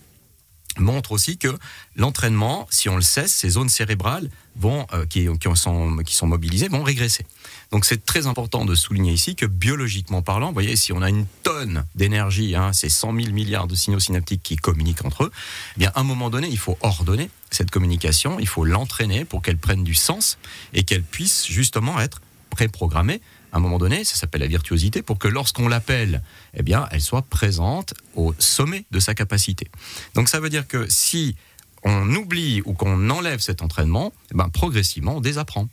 montrent 0.78 1.12
aussi 1.12 1.38
que 1.38 1.56
l'entraînement, 1.96 2.66
si 2.70 2.88
on 2.88 2.96
le 2.96 3.02
cesse, 3.02 3.32
ces 3.32 3.48
zones 3.50 3.70
cérébrales 3.70 4.28
vont, 4.56 4.86
euh, 4.92 5.06
qui, 5.06 5.26
qui, 5.40 5.48
sont, 5.56 5.96
qui 6.04 6.14
sont 6.14 6.26
mobilisées 6.26 6.68
vont 6.68 6.82
régresser. 6.82 7.24
Donc 7.72 7.84
c'est 7.84 8.04
très 8.04 8.26
important 8.26 8.64
de 8.64 8.74
souligner 8.74 9.12
ici 9.12 9.34
que 9.34 9.46
biologiquement 9.46 10.22
parlant, 10.22 10.48
vous 10.48 10.54
voyez, 10.54 10.76
si 10.76 10.92
on 10.92 11.02
a 11.02 11.08
une 11.08 11.26
tonne 11.42 11.84
d'énergie, 11.94 12.54
hein, 12.54 12.72
c'est 12.72 12.88
100 12.88 13.14
000 13.14 13.32
milliards 13.32 13.66
de 13.66 13.74
signaux 13.74 13.98
synaptiques 13.98 14.42
qui 14.42 14.56
communiquent 14.56 15.04
entre 15.04 15.24
eux, 15.24 15.32
eh 15.76 15.80
bien 15.80 15.92
à 15.94 16.00
un 16.00 16.04
moment 16.04 16.30
donné, 16.30 16.48
il 16.48 16.58
faut 16.58 16.78
ordonner 16.80 17.28
cette 17.50 17.70
communication, 17.70 18.38
il 18.38 18.46
faut 18.48 18.64
l'entraîner 18.64 19.24
pour 19.24 19.42
qu'elle 19.42 19.58
prenne 19.58 19.84
du 19.84 19.94
sens 19.94 20.38
et 20.74 20.84
qu'elle 20.84 21.02
puisse 21.02 21.46
justement 21.46 21.98
être 22.00 22.20
préprogrammée. 22.50 23.20
À 23.52 23.58
un 23.58 23.60
moment 23.60 23.78
donné, 23.78 24.04
ça 24.04 24.16
s'appelle 24.16 24.42
la 24.42 24.46
virtuosité, 24.48 25.02
pour 25.02 25.18
que 25.18 25.28
lorsqu'on 25.28 25.68
l'appelle, 25.68 26.22
eh 26.54 26.62
bien, 26.62 26.86
elle 26.90 27.00
soit 27.00 27.22
présente 27.22 27.94
au 28.14 28.34
sommet 28.38 28.84
de 28.90 29.00
sa 29.00 29.14
capacité. 29.14 29.68
Donc 30.14 30.28
ça 30.28 30.40
veut 30.40 30.50
dire 30.50 30.66
que 30.66 30.86
si 30.88 31.36
on 31.84 32.14
oublie 32.14 32.62
ou 32.64 32.74
qu'on 32.74 33.08
enlève 33.10 33.40
cet 33.40 33.62
entraînement, 33.62 34.12
eh 34.32 34.34
ben, 34.34 34.48
progressivement, 34.48 35.16
on 35.16 35.20
désapprend. 35.20 35.68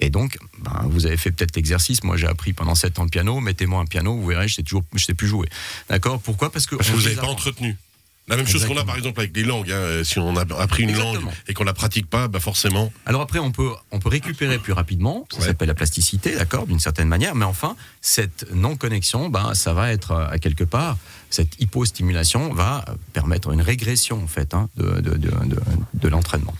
Et 0.00 0.10
donc, 0.10 0.36
ben, 0.58 0.82
vous 0.90 1.06
avez 1.06 1.16
fait 1.16 1.30
peut-être 1.30 1.56
l'exercice. 1.56 2.02
Moi, 2.04 2.16
j'ai 2.16 2.26
appris 2.26 2.52
pendant 2.52 2.74
7 2.74 2.98
ans 2.98 3.04
le 3.04 3.08
piano. 3.08 3.40
Mettez-moi 3.40 3.80
un 3.80 3.86
piano, 3.86 4.14
vous 4.16 4.26
verrez, 4.26 4.46
je 4.48 4.54
sais 4.56 4.62
toujours, 4.62 4.84
je 4.94 5.04
sais 5.04 5.14
plus 5.14 5.26
jouer. 5.28 5.48
D'accord? 5.88 6.20
Pourquoi? 6.20 6.50
Parce 6.52 6.66
que 6.66 6.76
parce 6.76 6.90
que 6.90 6.94
vous 6.94 7.02
n'avez 7.02 7.16
pas 7.16 7.26
entretenu. 7.28 7.76
La 8.28 8.36
même 8.36 8.48
chose 8.48 8.64
qu'on 8.66 8.76
a 8.76 8.82
par 8.84 8.96
exemple 8.96 9.20
avec 9.20 9.36
les 9.36 9.44
langues. 9.44 9.70
hein. 9.70 10.02
Si 10.02 10.18
on 10.18 10.36
a 10.36 10.40
appris 10.60 10.82
une 10.82 10.90
Exactement. 10.90 11.20
langue 11.26 11.30
et 11.46 11.54
qu'on 11.54 11.62
la 11.62 11.72
pratique 11.72 12.10
pas, 12.10 12.26
bah 12.26 12.40
forcément. 12.40 12.92
Alors 13.06 13.20
après, 13.20 13.38
on 13.38 13.52
peut, 13.52 13.70
on 13.92 14.00
peut 14.00 14.08
récupérer 14.08 14.58
plus 14.58 14.72
rapidement. 14.72 15.28
Ça 15.30 15.38
Ouais. 15.38 15.46
s'appelle 15.46 15.68
la 15.68 15.74
plasticité, 15.76 16.34
d'accord, 16.34 16.66
d'une 16.66 16.80
certaine 16.80 17.06
manière. 17.06 17.36
Mais 17.36 17.44
enfin, 17.44 17.76
cette 18.00 18.52
non-connexion, 18.52 19.28
ben, 19.28 19.54
ça 19.54 19.74
va 19.74 19.92
être 19.92 20.10
euh, 20.10 20.26
à 20.28 20.40
quelque 20.40 20.64
part, 20.64 20.98
cette 21.30 21.60
hypostimulation 21.60 22.52
va 22.52 22.84
permettre 23.12 23.52
une 23.52 23.62
régression 23.62 24.20
en 24.20 24.26
fait 24.26 24.54
hein, 24.54 24.68
de, 24.76 25.00
de, 25.00 25.10
de, 25.16 25.30
de, 25.30 25.60
de 25.94 26.08
l'entraînement. 26.08 26.54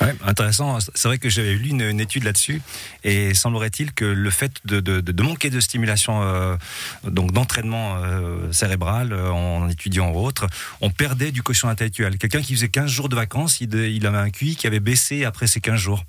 Ouais, 0.00 0.14
intéressant. 0.26 0.78
C'est 0.94 1.08
vrai 1.08 1.18
que 1.18 1.28
j'avais 1.30 1.54
lu 1.54 1.70
une, 1.70 2.00
étude 2.00 2.24
là-dessus 2.24 2.60
et 3.02 3.32
semblerait-il 3.32 3.92
que 3.92 4.04
le 4.04 4.30
fait 4.30 4.52
de, 4.64 4.80
de, 4.80 5.00
de- 5.00 5.22
manquer 5.22 5.48
de 5.48 5.58
stimulation, 5.58 6.22
euh, 6.22 6.56
donc 7.04 7.32
d'entraînement 7.32 7.96
euh, 7.96 8.52
cérébral 8.52 9.12
euh, 9.12 9.30
en 9.30 9.68
étudiant 9.68 10.10
ou 10.10 10.18
autre, 10.18 10.46
on 10.80 10.90
perdait 10.90 11.32
du 11.32 11.42
quotient 11.42 11.68
intellectuel. 11.68 12.18
Quelqu'un 12.18 12.42
qui 12.42 12.54
faisait 12.54 12.68
15 12.68 12.90
jours 12.90 13.08
de 13.08 13.16
vacances, 13.16 13.60
il, 13.60 13.74
il 13.74 14.06
avait 14.06 14.18
un 14.18 14.30
QI 14.30 14.56
qui 14.56 14.66
avait 14.66 14.80
baissé 14.80 15.24
après 15.24 15.46
ces 15.46 15.60
15 15.60 15.80
jours. 15.80 16.04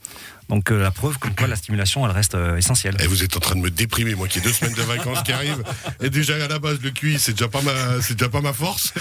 Donc 0.50 0.72
euh, 0.72 0.82
la 0.82 0.92
preuve 0.92 1.18
comme 1.20 1.36
quoi 1.36 1.48
la 1.48 1.56
stimulation, 1.58 2.06
elle 2.06 2.12
reste 2.12 2.36
euh, 2.36 2.56
essentielle. 2.58 2.96
Et 3.02 3.08
vous 3.08 3.24
êtes 3.24 3.36
en 3.36 3.40
train 3.40 3.56
de 3.56 3.60
me 3.62 3.70
déprimer, 3.70 4.16
moi 4.16 4.28
qui 4.28 4.40
ai 4.40 4.42
deux 4.42 4.54
semaines 4.54 4.74
de 4.76 4.82
vacances 4.82 5.22
qui 5.24 5.34
arrivent. 5.34 5.64
Et 6.02 6.10
déjà 6.10 6.36
à 6.36 6.48
la 6.48 6.60
base, 6.60 6.80
le 6.82 6.92
QI, 6.92 7.20
c'est 7.20 7.34
déjà 7.34 7.48
pas 7.50 7.62
ma, 7.62 8.02
c'est 8.02 8.14
déjà 8.18 8.30
pas 8.30 8.40
ma 8.42 8.54
force. 8.54 8.94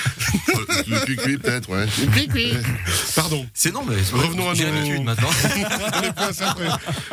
Le 0.89 1.05
cuicui, 1.05 1.39
peut-être, 1.39 1.69
ouais. 1.71 1.87
Pardon. 3.15 3.47
C'est 3.55 3.73
non, 3.73 3.85
mais 3.89 3.95
Revenons 4.13 4.51
à 4.51 4.55
nos- 4.55 5.03
maintenant. 5.03 5.29
On 5.99 6.03
est 6.03 6.13
plus 6.13 6.25
à 6.25 6.33
ça 6.33 6.55
près. 6.55 6.69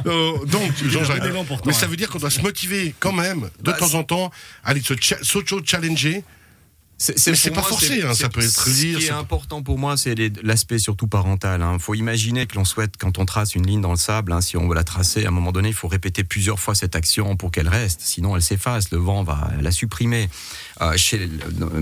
Euh, 0.08 0.46
donc, 0.46 0.72
Jean-Jacques, 0.90 1.22
mais 1.66 1.74
ça 1.74 1.88
veut 1.88 1.96
dire 1.96 2.10
qu'on 2.10 2.20
doit 2.20 2.30
se 2.32 2.42
motiver 2.42 2.96
quand 3.00 3.14
même, 3.14 3.42
de 3.42 3.72
Bah, 3.72 3.74
temps 3.74 3.94
en 3.94 4.04
temps, 4.04 4.32
aller 4.64 4.82
se 4.82 4.94
cha- 5.00 5.18
s'auto-challenger. 5.22 6.24
C'est 7.04 7.50
pas 7.50 7.60
moi, 7.60 7.70
forcé, 7.70 8.02
hein, 8.02 8.14
ça 8.14 8.30
peut 8.30 8.40
être 8.40 8.50
Ce 8.50 8.70
qui 8.70 9.06
est 9.06 9.10
important 9.10 9.62
pour 9.62 9.78
moi, 9.78 9.98
c'est 9.98 10.16
l'aspect 10.42 10.80
surtout 10.80 11.08
parental. 11.08 11.66
Il 11.74 11.80
faut 11.80 11.96
imaginer 11.96 12.46
que 12.46 12.56
l'on 12.56 12.64
souhaite, 12.64 12.96
quand 12.98 13.18
on 13.18 13.26
trace 13.26 13.56
une 13.56 13.68
ligne 13.68 13.82
dans 13.82 13.92
le 13.92 13.98
sable, 13.98 14.32
hein, 14.32 14.40
si 14.40 14.56
on 14.56 14.70
veut 14.70 14.76
la 14.76 14.86
tracer, 14.86 15.26
à 15.26 15.28
un 15.28 15.32
moment 15.32 15.52
donné, 15.52 15.68
il 15.70 15.74
faut 15.74 15.90
répéter 15.90 16.24
plusieurs 16.24 16.62
fois 16.62 16.76
cette 16.76 16.96
action 16.96 17.36
pour 17.36 17.52
qu'elle 17.52 17.68
reste. 17.68 18.00
Sinon, 18.02 18.38
elle 18.38 18.42
s'efface. 18.42 18.92
Le 18.92 19.00
vent 19.00 19.24
va 19.24 19.52
la 19.62 19.72
supprimer. 19.72 20.30
Euh, 20.82 20.96
chez, 20.96 21.30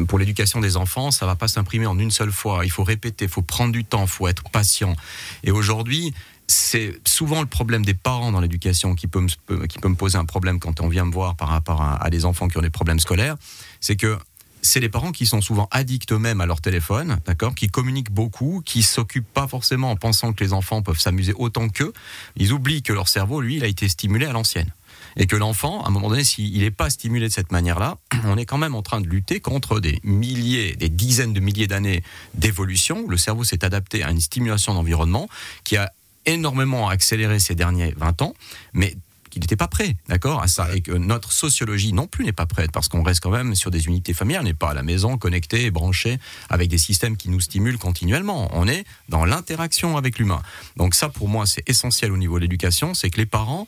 pour 0.08 0.18
l'éducation 0.18 0.60
des 0.60 0.75
enfants, 0.75 1.12
ça 1.12 1.28
va 1.28 1.36
pas 1.36 1.48
s'imprimer 1.48 1.86
en 1.86 2.00
une 2.00 2.12
seule 2.12 2.32
fois. 2.32 2.66
Il 2.66 2.72
faut 2.72 2.84
répéter, 2.84 3.25
il 3.25 3.32
faut 3.32 3.44
prendre 3.44 3.72
du 3.72 3.86
temps, 3.86 4.04
il 4.04 4.10
faut 4.10 4.28
être 4.28 4.50
patient. 4.50 4.96
Et 5.44 5.51
aujourd'hui, 5.51 6.16
c'est 6.48 7.00
souvent 7.06 7.42
le 7.42 7.48
problème 7.48 7.86
des 7.86 7.94
parents 7.94 8.32
dans 8.32 8.42
l'éducation 8.42 8.96
qui 8.96 9.08
peut, 9.08 9.22
me, 9.22 9.66
qui 9.68 9.78
peut 9.78 9.88
me 9.88 9.96
poser 9.96 10.18
un 10.18 10.25
problème 10.25 10.60
quand 10.60 10.82
on 10.82 10.90
vient 10.90 11.06
me 11.06 11.12
voir 11.12 11.36
par 11.36 11.48
rapport 11.48 11.82
à, 11.82 12.04
à 12.04 12.10
des 12.10 12.25
enfants 12.25 12.48
qui 12.48 12.58
ont 12.58 12.62
des 12.62 12.72
problèmes 12.72 13.00
scolaires. 13.00 13.38
C'est 13.80 13.96
que 13.96 14.18
c'est 14.62 14.80
les 14.80 14.89
parents 14.89 15.12
qui 15.12 15.25
sont 15.25 15.41
souvent 15.41 15.68
addicts 15.72 16.12
eux-mêmes 16.12 16.41
à 16.41 16.46
leur 16.46 16.62
téléphone, 16.62 17.20
d'accord, 17.25 17.56
qui 17.56 17.68
communiquent 17.68 18.12
beaucoup, 18.12 18.62
qui 18.65 18.84
s'occupent 18.84 19.32
pas 19.34 19.48
forcément 19.48 19.91
en 19.91 19.96
pensant 19.96 20.34
que 20.34 20.44
les 20.44 20.53
enfants 20.53 20.82
peuvent 20.82 21.00
s'amuser 21.00 21.34
autant 21.36 21.70
qu'eux. 21.70 21.94
Ils 22.36 22.53
oublient 22.53 22.84
que 22.84 22.94
leur 22.94 23.08
cerveau, 23.08 23.41
lui, 23.41 23.58
il 23.58 23.63
a 23.63 23.68
été 23.68 23.88
stimulé 23.88 24.25
à 24.25 24.32
l'ancienne. 24.32 24.72
Et 25.18 25.27
que 25.27 25.36
l'enfant, 25.36 25.84
à 25.84 25.88
un 25.88 25.91
moment 25.91 26.10
donné, 26.10 26.24
s'il 26.24 26.60
n'est 26.60 26.72
pas 26.72 26.89
stimulé 26.89 27.27
de 27.27 27.34
cette 27.34 27.51
manière-là, 27.51 27.98
on 28.25 28.38
est 28.38 28.46
quand 28.46 28.58
même 28.58 28.75
en 28.75 28.82
train 28.82 29.01
de 29.01 29.08
lutter 29.08 29.39
contre 29.39 29.80
des 29.80 30.00
milliers, 30.03 30.75
des 30.75 30.89
dizaines 30.89 31.34
de 31.34 31.39
milliers 31.39 31.68
d'années 31.68 32.03
d'évolution. 32.34 33.06
Le 33.08 33.18
cerveau 33.18 33.44
s'est 33.44 33.65
adapté 33.65 34.03
à 34.03 34.12
une 34.12 34.22
stimulation 34.22 34.74
d'environnement 34.74 35.27
qui 35.63 35.77
a 35.77 35.91
énormément 36.25 36.88
accéléré 36.88 37.39
ces 37.39 37.56
derniers 37.56 37.94
20 37.98 38.22
ans, 38.22 38.34
mais 38.74 38.96
qu'il 39.31 39.41
n'était 39.41 39.55
pas 39.55 39.67
prêt, 39.67 39.95
d'accord, 40.07 40.43
à 40.43 40.47
ça, 40.47 40.75
et 40.75 40.81
que 40.81 40.91
notre 40.91 41.31
sociologie 41.31 41.93
non 41.93 42.05
plus 42.05 42.23
n'est 42.25 42.31
pas 42.31 42.45
prête, 42.45 42.71
parce 42.71 42.88
qu'on 42.88 43.01
reste 43.01 43.21
quand 43.21 43.31
même 43.31 43.55
sur 43.55 43.71
des 43.71 43.88
unités 43.88 44.13
familiales, 44.13 44.43
on 44.43 44.45
n'est 44.45 44.53
pas 44.53 44.69
à 44.69 44.73
la 44.75 44.83
maison 44.83 45.17
connecté 45.17 45.65
et 45.65 45.71
branché 45.71 46.19
avec 46.50 46.69
des 46.69 46.77
systèmes 46.77 47.17
qui 47.17 47.29
nous 47.29 47.39
stimulent 47.39 47.79
continuellement. 47.79 48.50
On 48.53 48.67
est 48.67 48.85
dans 49.09 49.25
l'interaction 49.25 49.97
avec 49.97 50.19
l'humain. 50.19 50.43
Donc 50.77 50.93
ça, 50.93 51.09
pour 51.09 51.27
moi, 51.27 51.45
c'est 51.47 51.67
essentiel 51.67 52.11
au 52.11 52.17
niveau 52.17 52.35
de 52.35 52.41
l'éducation, 52.41 52.93
c'est 52.93 53.09
que 53.09 53.17
les 53.17 53.25
parents 53.25 53.65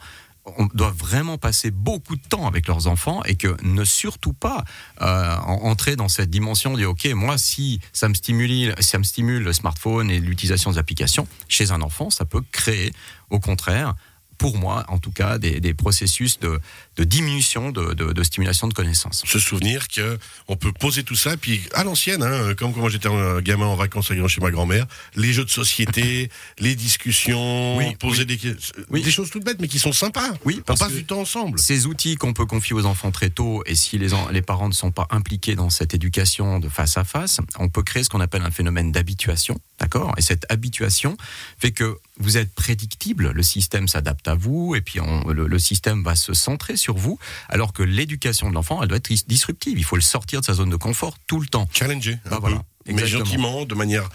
on 0.57 0.65
doit 0.73 0.91
vraiment 0.91 1.37
passer 1.37 1.71
beaucoup 1.71 2.17
de 2.17 2.21
temps 2.21 2.45
avec 2.47 2.67
leurs 2.67 2.87
enfants 2.87 3.23
et 3.23 3.35
que 3.37 3.55
ne 3.63 3.85
surtout 3.85 4.33
pas 4.33 4.65
euh, 5.01 5.37
en- 5.37 5.69
entrer 5.69 5.95
dans 5.95 6.09
cette 6.09 6.29
dimension 6.29 6.73
de 6.73 6.83
ok 6.83 7.05
moi 7.13 7.37
si 7.37 7.79
ça 7.93 8.09
me 8.09 8.13
stimule 8.13 8.75
ça 8.81 8.97
me 8.97 9.03
stimule 9.05 9.41
le 9.41 9.53
smartphone 9.53 10.11
et 10.11 10.19
l'utilisation 10.19 10.69
des 10.71 10.77
applications 10.79 11.29
chez 11.47 11.71
un 11.71 11.81
enfant 11.81 12.09
ça 12.09 12.25
peut 12.25 12.43
créer 12.51 12.91
au 13.29 13.39
contraire 13.39 13.95
pour 14.37 14.57
moi 14.57 14.83
en 14.87 14.97
tout 14.99 15.11
cas 15.11 15.37
des, 15.37 15.59
des 15.59 15.73
processus 15.73 16.39
de, 16.39 16.59
de 16.97 17.03
diminution 17.03 17.71
de, 17.71 17.93
de- 17.93 18.11
de 18.13 18.23
stimulation 18.23 18.67
de 18.67 18.73
connaissances 18.73 19.23
Se 19.25 19.39
souvenir 19.39 19.87
que 19.87 20.17
on 20.47 20.55
peut 20.55 20.71
poser 20.71 21.03
tout 21.03 21.15
ça, 21.15 21.37
puis 21.37 21.61
à 21.73 21.83
l'ancienne, 21.83 22.23
hein, 22.23 22.53
comme 22.57 22.73
quand 22.73 22.89
j'étais 22.89 23.07
un 23.09 23.41
gamin 23.41 23.65
en 23.67 23.75
vacances 23.75 24.11
à- 24.11 24.27
chez 24.27 24.41
ma 24.41 24.51
grand-mère, 24.51 24.85
les 25.15 25.33
jeux 25.33 25.45
de 25.45 25.49
société, 25.49 26.29
les 26.59 26.75
discussions, 26.75 27.77
Oui, 27.77 27.95
poser 27.95 28.25
oui. 28.27 28.37
Des, 28.37 28.55
Oui. 28.89 29.01
des 29.03 29.11
choses 29.11 29.29
toutes 29.29 29.43
bêtes, 29.43 29.59
mais 29.59 29.67
qui 29.67 29.79
sont 29.79 29.91
sympas. 29.91 30.31
Oui, 30.45 30.57
on 30.59 30.61
parce 30.63 30.79
passe 30.79 30.89
que- 30.91 30.97
du 30.97 31.05
temps 31.05 31.19
ensemble. 31.21 31.59
Ces 31.59 31.85
outils 31.85 32.15
qu'on 32.15 32.33
peut 32.33 32.45
confier 32.45 32.73
aux 32.75 32.85
enfants 32.85 33.11
très 33.11 33.29
tôt, 33.29 33.63
et 33.65 33.75
si 33.75 33.97
les, 33.97 34.13
en- 34.13 34.29
les 34.29 34.41
parents 34.41 34.67
ne 34.69 34.73
sont 34.73 34.91
pas 34.91 35.07
impliqués 35.09 35.55
dans 35.55 35.69
cette 35.69 35.93
éducation 35.93 36.59
de 36.59 36.69
face 36.69 36.97
à 36.97 37.03
face, 37.03 37.39
on 37.59 37.69
peut 37.69 37.83
créer 37.83 38.03
ce 38.03 38.09
qu'on 38.09 38.21
appelle 38.21 38.41
un 38.43 38.51
phénomène 38.51 38.91
d'habituation, 38.91 39.59
d'accord? 39.79 40.13
Et 40.17 40.21
cette 40.21 40.45
habituation 40.49 41.17
fait 41.59 41.71
que 41.71 41.97
vous 42.19 42.37
êtes 42.37 42.53
prédictible, 42.53 43.31
le 43.31 43.43
système 43.43 43.87
s'adapte 43.87 44.27
à 44.27 44.35
vous, 44.35 44.75
et 44.75 44.81
puis 44.81 44.99
on- 44.99 45.27
le, 45.29 45.47
le 45.47 45.59
système 45.59 46.03
va 46.03 46.15
se 46.15 46.33
centrer 46.33 46.77
sur 46.77 46.95
vous, 46.95 47.17
alors 47.49 47.73
que 47.73 47.81
l'éducation 47.83 48.49
de 48.49 48.53
l'enfant, 48.55 48.81
elle 48.81 48.87
doit 48.89 48.97
être 48.97 49.09
dis- 49.09 49.23
disruptive. 49.27 49.77
Il 49.77 49.83
faut 49.83 49.95
le 49.95 50.01
sortir 50.03 50.41
de 50.41 50.45
sa 50.45 50.53
zone 50.53 50.69
de 50.69 50.75
confort 50.75 51.17
tout 51.25 51.39
le 51.39 51.47
temps. 51.47 51.67
Challenger, 51.73 52.19
un 52.25 52.29
Bah 52.29 52.37
voilà, 52.39 52.63
mais 52.85 53.07
gentiment, 53.07 53.65
de 53.65 53.75
manière 53.75 54.07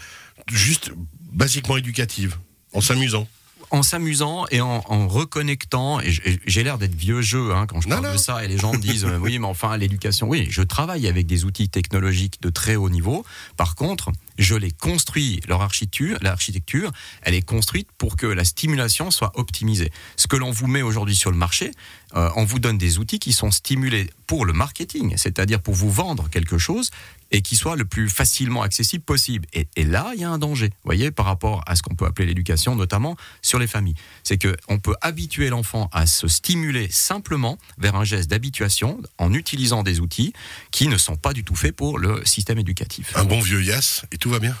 juste 0.49 0.91
basiquement 1.31 1.77
éducative, 1.77 2.37
en 2.73 2.81
s'amusant. 2.81 3.27
En 3.71 3.83
s'amusant 3.83 4.45
et 4.51 4.61
en, 4.61 4.83
en 4.87 5.07
reconnectant, 5.07 5.99
et 6.01 6.11
j'ai 6.45 6.63
l'air 6.63 6.77
d'être 6.77 6.95
vieux 6.95 7.21
jeu 7.21 7.53
hein, 7.53 7.65
quand 7.67 7.81
je 7.81 7.87
Non, 7.87 7.95
parle 7.97 8.07
non. 8.07 8.13
de 8.13 8.17
ça, 8.17 8.43
et 8.43 8.47
les 8.47 8.57
gens 8.57 8.73
me 8.73 8.79
disent 8.79 9.05
euh, 9.05 9.17
oui, 9.21 9.37
mais 9.39 9.47
enfin 9.47 9.77
l'éducation, 9.77 10.27
oui, 10.27 10.47
je 10.49 10.61
travaille 10.61 11.07
avec 11.07 11.27
des 11.27 11.45
outils 11.45 11.69
technologiques 11.69 12.41
de 12.41 12.49
très 12.49 12.75
haut 12.75 12.89
niveau. 12.89 13.25
Par 13.57 13.75
contre, 13.75 14.11
je 14.37 14.55
les 14.55 14.71
construis, 14.71 15.41
leur 15.47 15.61
architecture, 15.61 16.17
l'architecture, 16.21 16.91
elle 17.21 17.33
est 17.35 17.41
construite 17.41 17.89
pour 17.97 18.15
que 18.15 18.25
la 18.27 18.43
stimulation 18.45 19.11
soit 19.11 19.31
optimisée. 19.35 19.91
Ce 20.15 20.27
que 20.27 20.35
l'on 20.35 20.51
vous 20.51 20.67
met 20.67 20.81
aujourd'hui 20.81 21.15
sur 21.15 21.31
le 21.31 21.37
marché, 21.37 21.71
euh, 22.15 22.29
on 22.35 22.45
vous 22.45 22.59
donne 22.59 22.77
des 22.77 22.97
outils 22.97 23.19
qui 23.19 23.33
sont 23.33 23.51
stimulés 23.51 24.09
pour 24.25 24.45
le 24.45 24.53
marketing, 24.53 25.13
c'est-à-dire 25.17 25.61
pour 25.61 25.75
vous 25.75 25.91
vendre 25.91 26.29
quelque 26.29 26.57
chose 26.57 26.89
et 27.31 27.41
qui 27.41 27.55
soit 27.55 27.75
le 27.75 27.85
plus 27.85 28.09
facilement 28.09 28.61
accessible 28.61 29.03
possible. 29.03 29.47
Et, 29.53 29.83
là, 29.83 30.11
il 30.15 30.21
y 30.21 30.23
a 30.23 30.29
un 30.29 30.37
danger, 30.37 30.67
vous 30.67 30.85
voyez, 30.85 31.11
par 31.11 31.25
rapport 31.25 31.63
à 31.67 31.75
ce 31.75 31.81
qu'on 31.81 31.95
peut 31.95 32.05
appeler 32.05 32.27
l'éducation, 32.27 32.75
notamment 32.75 33.15
sur 33.41 33.59
les 33.59 33.67
familles. 33.67 33.95
C'est 34.23 34.37
que 34.37 34.55
on 34.67 34.79
peut 34.79 34.95
habituer 35.01 35.49
l'enfant 35.49 35.89
à 35.91 36.05
se 36.05 36.27
stimuler 36.27 36.89
simplement 36.91 37.57
vers 37.77 37.95
un 37.95 38.03
geste 38.03 38.29
d'habituation 38.29 39.01
en 39.17 39.33
utilisant 39.33 39.83
des 39.83 39.99
outils 39.99 40.33
qui 40.71 40.87
ne 40.87 40.97
sont 40.97 41.15
pas 41.15 41.33
du 41.33 41.43
tout 41.43 41.55
faits 41.55 41.75
pour 41.75 41.99
le 41.99 42.25
système 42.25 42.59
éducatif. 42.59 43.15
Un 43.15 43.25
bon 43.25 43.39
vieux 43.39 43.61
Yass, 43.61 44.05
et 44.11 44.17
tout 44.17 44.29
va 44.29 44.39
bien? 44.39 44.55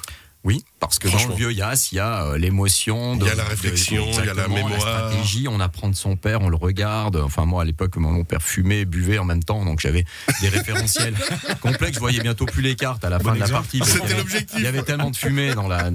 Oui, 0.45 0.63
parce 0.79 0.99
que 0.99 1.09
dans 1.09 1.27
le 1.27 1.35
vieux 1.35 1.51
Yass, 1.51 1.91
il 1.91 1.95
y 1.95 1.99
a 1.99 2.23
euh, 2.23 2.37
l'émotion, 2.37 3.17
Il 3.19 3.27
y 3.27 3.29
a 3.29 3.35
la 3.35 3.43
réflexion, 3.43 4.05
il 4.19 4.25
y 4.25 4.29
a 4.29 4.33
la 4.33 4.47
mémoire. 4.47 4.79
stratégie. 4.79 5.47
On 5.49 5.59
apprend 5.59 5.89
de 5.89 5.95
son 5.95 6.15
père, 6.15 6.41
on 6.41 6.47
le 6.47 6.55
regarde. 6.55 7.17
Enfin, 7.17 7.43
moi, 7.45 7.63
à 7.63 7.65
l'époque, 7.65 7.97
mon 7.97 8.23
père 8.23 8.41
fumait, 8.41 8.85
buvait 8.85 9.17
en 9.17 9.25
même 9.25 9.43
temps, 9.43 9.65
donc 9.65 9.81
j'avais 9.81 10.05
des 10.39 10.47
référentiels 10.47 11.13
complexes. 11.61 11.95
Je 11.95 11.99
voyais 11.99 12.21
bientôt 12.21 12.45
plus 12.45 12.61
les 12.61 12.77
cartes 12.77 13.03
à 13.03 13.09
la 13.09 13.19
fin 13.19 13.33
de 13.33 13.39
la 13.39 13.49
partie. 13.49 13.81
C'était 13.83 14.15
l'objectif. 14.15 14.55
Il 14.57 14.63
y 14.63 14.67
avait 14.67 14.83
tellement 14.83 15.11
de 15.11 15.15
fumée 15.17 15.53
dans 15.55 15.67
la 15.67 15.91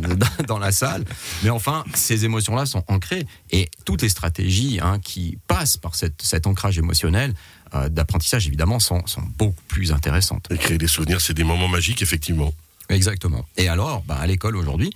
dans 0.47 0.59
la 0.59 0.73
salle, 0.73 1.05
mais 1.43 1.51
enfin, 1.51 1.83
ces 1.95 2.27
émotions-là 2.27 2.67
sont 2.67 2.85
ancrées 2.89 3.27
et 3.51 3.71
toutes 3.87 4.03
les 4.03 4.11
stratégies 4.11 4.79
hein, 4.83 4.99
qui 5.03 5.39
passent 5.49 5.79
par 5.79 5.95
cette, 5.95 6.21
cet 6.21 6.47
ancrage 6.47 6.77
émotionnel 6.77 7.33
euh, 7.75 7.89
d'apprentissage, 7.89 8.47
évidemment, 8.47 8.79
sont, 8.79 9.07
sont 9.07 9.23
beaucoup 9.39 9.63
plus 9.69 9.93
intéressantes. 9.93 10.47
Et 10.51 10.59
créer 10.59 10.79
des 10.79 10.87
souvenirs, 10.87 11.21
c'est 11.21 11.35
des 11.35 11.45
moments 11.45 11.69
magiques, 11.69 12.03
effectivement. 12.03 12.53
Exactement. 12.91 13.47
Et 13.57 13.69
alors, 13.69 14.03
bah, 14.03 14.17
à 14.17 14.27
l'école 14.27 14.57
aujourd'hui, 14.57 14.93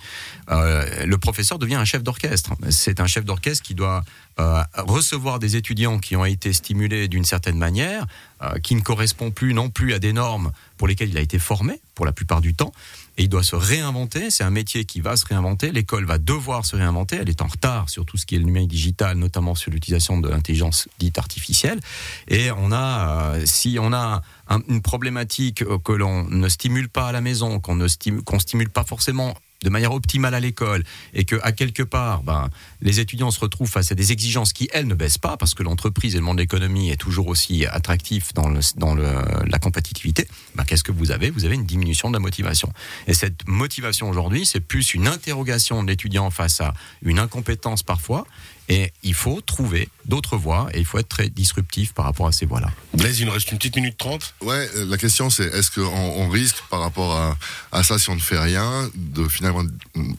euh, 0.51 1.05
le 1.05 1.17
professeur 1.17 1.57
devient 1.57 1.75
un 1.75 1.85
chef 1.85 2.03
d'orchestre. 2.03 2.53
C'est 2.69 2.99
un 2.99 3.07
chef 3.07 3.25
d'orchestre 3.25 3.63
qui 3.63 3.73
doit 3.73 4.03
euh, 4.39 4.61
recevoir 4.77 5.39
des 5.39 5.55
étudiants 5.55 5.97
qui 5.97 6.15
ont 6.15 6.25
été 6.25 6.53
stimulés 6.53 7.07
d'une 7.07 7.25
certaine 7.25 7.57
manière, 7.57 8.05
euh, 8.43 8.59
qui 8.59 8.75
ne 8.75 8.81
correspond 8.81 9.31
plus 9.31 9.53
non 9.53 9.69
plus 9.69 9.93
à 9.93 9.99
des 9.99 10.13
normes 10.13 10.51
pour 10.77 10.87
lesquelles 10.87 11.09
il 11.09 11.17
a 11.17 11.21
été 11.21 11.39
formé, 11.39 11.81
pour 11.95 12.05
la 12.05 12.11
plupart 12.11 12.41
du 12.41 12.53
temps. 12.53 12.71
Et 13.19 13.23
il 13.23 13.29
doit 13.29 13.43
se 13.43 13.57
réinventer. 13.57 14.31
C'est 14.31 14.45
un 14.45 14.49
métier 14.49 14.85
qui 14.85 15.01
va 15.01 15.17
se 15.17 15.25
réinventer. 15.25 15.71
L'école 15.73 16.05
va 16.05 16.17
devoir 16.17 16.65
se 16.65 16.77
réinventer. 16.77 17.17
Elle 17.17 17.29
est 17.29 17.41
en 17.41 17.47
retard 17.47 17.89
sur 17.89 18.05
tout 18.05 18.15
ce 18.15 18.25
qui 18.25 18.35
est 18.35 18.39
le 18.39 18.45
numérique 18.45 18.69
digital, 18.69 19.17
notamment 19.17 19.55
sur 19.55 19.71
l'utilisation 19.71 20.19
de 20.19 20.29
l'intelligence 20.29 20.87
dite 20.99 21.17
artificielle. 21.17 21.81
Et 22.29 22.49
on 22.49 22.71
a, 22.71 23.33
euh, 23.35 23.45
si 23.45 23.77
on 23.79 23.91
a 23.91 24.21
un- 24.47 24.61
une 24.69 24.81
problématique 24.81 25.65
que 25.83 25.91
l'on 25.91 26.23
ne 26.23 26.47
stimule 26.47 26.87
pas 26.87 27.09
à 27.09 27.11
la 27.11 27.19
maison, 27.19 27.59
qu'on 27.59 27.75
ne 27.75 27.89
stimule, 27.89 28.23
qu'on 28.23 28.39
stimule 28.39 28.69
pas 28.69 28.85
forcément 28.85 29.35
de 29.63 29.69
manière 29.69 29.93
optimale 29.93 30.33
à 30.33 30.39
l'école 30.39 30.83
et 31.13 31.25
que 31.25 31.35
à 31.43 31.51
quelque 31.51 31.83
part 31.83 32.23
ben, 32.23 32.49
les 32.81 32.99
étudiants 32.99 33.31
se 33.31 33.39
retrouvent 33.39 33.69
face 33.69 33.91
à 33.91 33.95
des 33.95 34.11
exigences 34.11 34.53
qui 34.53 34.69
elles 34.71 34.87
ne 34.87 34.95
baissent 34.95 35.17
pas 35.17 35.37
parce 35.37 35.53
que 35.53 35.63
l'entreprise 35.63 36.15
et 36.15 36.17
le 36.17 36.23
monde 36.23 36.37
de 36.37 36.41
l'économie 36.41 36.89
est 36.89 36.97
toujours 36.97 37.27
aussi 37.27 37.65
attractif 37.65 38.33
dans, 38.33 38.51
dans 38.77 38.95
la 38.95 39.59
compétitivité 39.59 40.27
ben, 40.55 40.63
qu'est-ce 40.63 40.83
que 40.83 40.91
vous 40.91 41.11
avez? 41.11 41.29
Vous 41.29 41.45
avez 41.45 41.55
une 41.55 41.65
diminution 41.65 42.09
de 42.09 42.13
la 42.13 42.19
motivation. 42.19 42.71
Et 43.07 43.13
cette 43.13 43.47
motivation 43.47 44.09
aujourd'hui 44.09 44.45
c'est 44.45 44.61
plus 44.61 44.93
une 44.93 45.07
interrogation 45.07 45.83
de 45.83 45.89
l'étudiant 45.89 46.29
face 46.29 46.61
à 46.61 46.73
une 47.01 47.19
incompétence 47.19 47.83
parfois 47.83 48.25
et 48.69 48.91
il 49.03 49.13
faut 49.13 49.41
trouver 49.41 49.89
d'autres 50.05 50.37
voies 50.37 50.69
et 50.73 50.79
il 50.79 50.85
faut 50.85 50.97
être 50.99 51.09
très 51.09 51.29
disruptif 51.29 51.93
par 51.93 52.05
rapport 52.05 52.27
à 52.27 52.31
ces 52.31 52.45
voies 52.45 52.61
là 52.61 52.71
Blaise, 52.93 53.19
il 53.19 53.25
nous 53.25 53.31
reste 53.31 53.51
une 53.51 53.57
petite 53.57 53.75
minute 53.75 53.97
trente. 53.97 54.33
Ouais, 54.41 54.67
euh, 54.75 54.85
la 54.85 54.97
question 54.97 55.29
c'est 55.29 55.45
est-ce 55.45 55.71
qu'on 55.71 55.85
on 55.87 56.29
risque 56.29 56.57
par 56.69 56.79
rapport 56.79 57.15
à, 57.15 57.37
à 57.71 57.83
ça 57.83 57.99
si 57.99 58.09
on 58.09 58.15
ne 58.15 58.19
fait 58.19 58.39
rien 58.39 58.89
de 58.95 59.27
finalement 59.27 59.63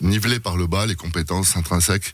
niveler 0.00 0.40
par 0.40 0.57
le 0.57 0.66
bas 0.66 0.87
les 0.87 0.95
compétences 0.97 1.57
intrinsèques 1.57 2.12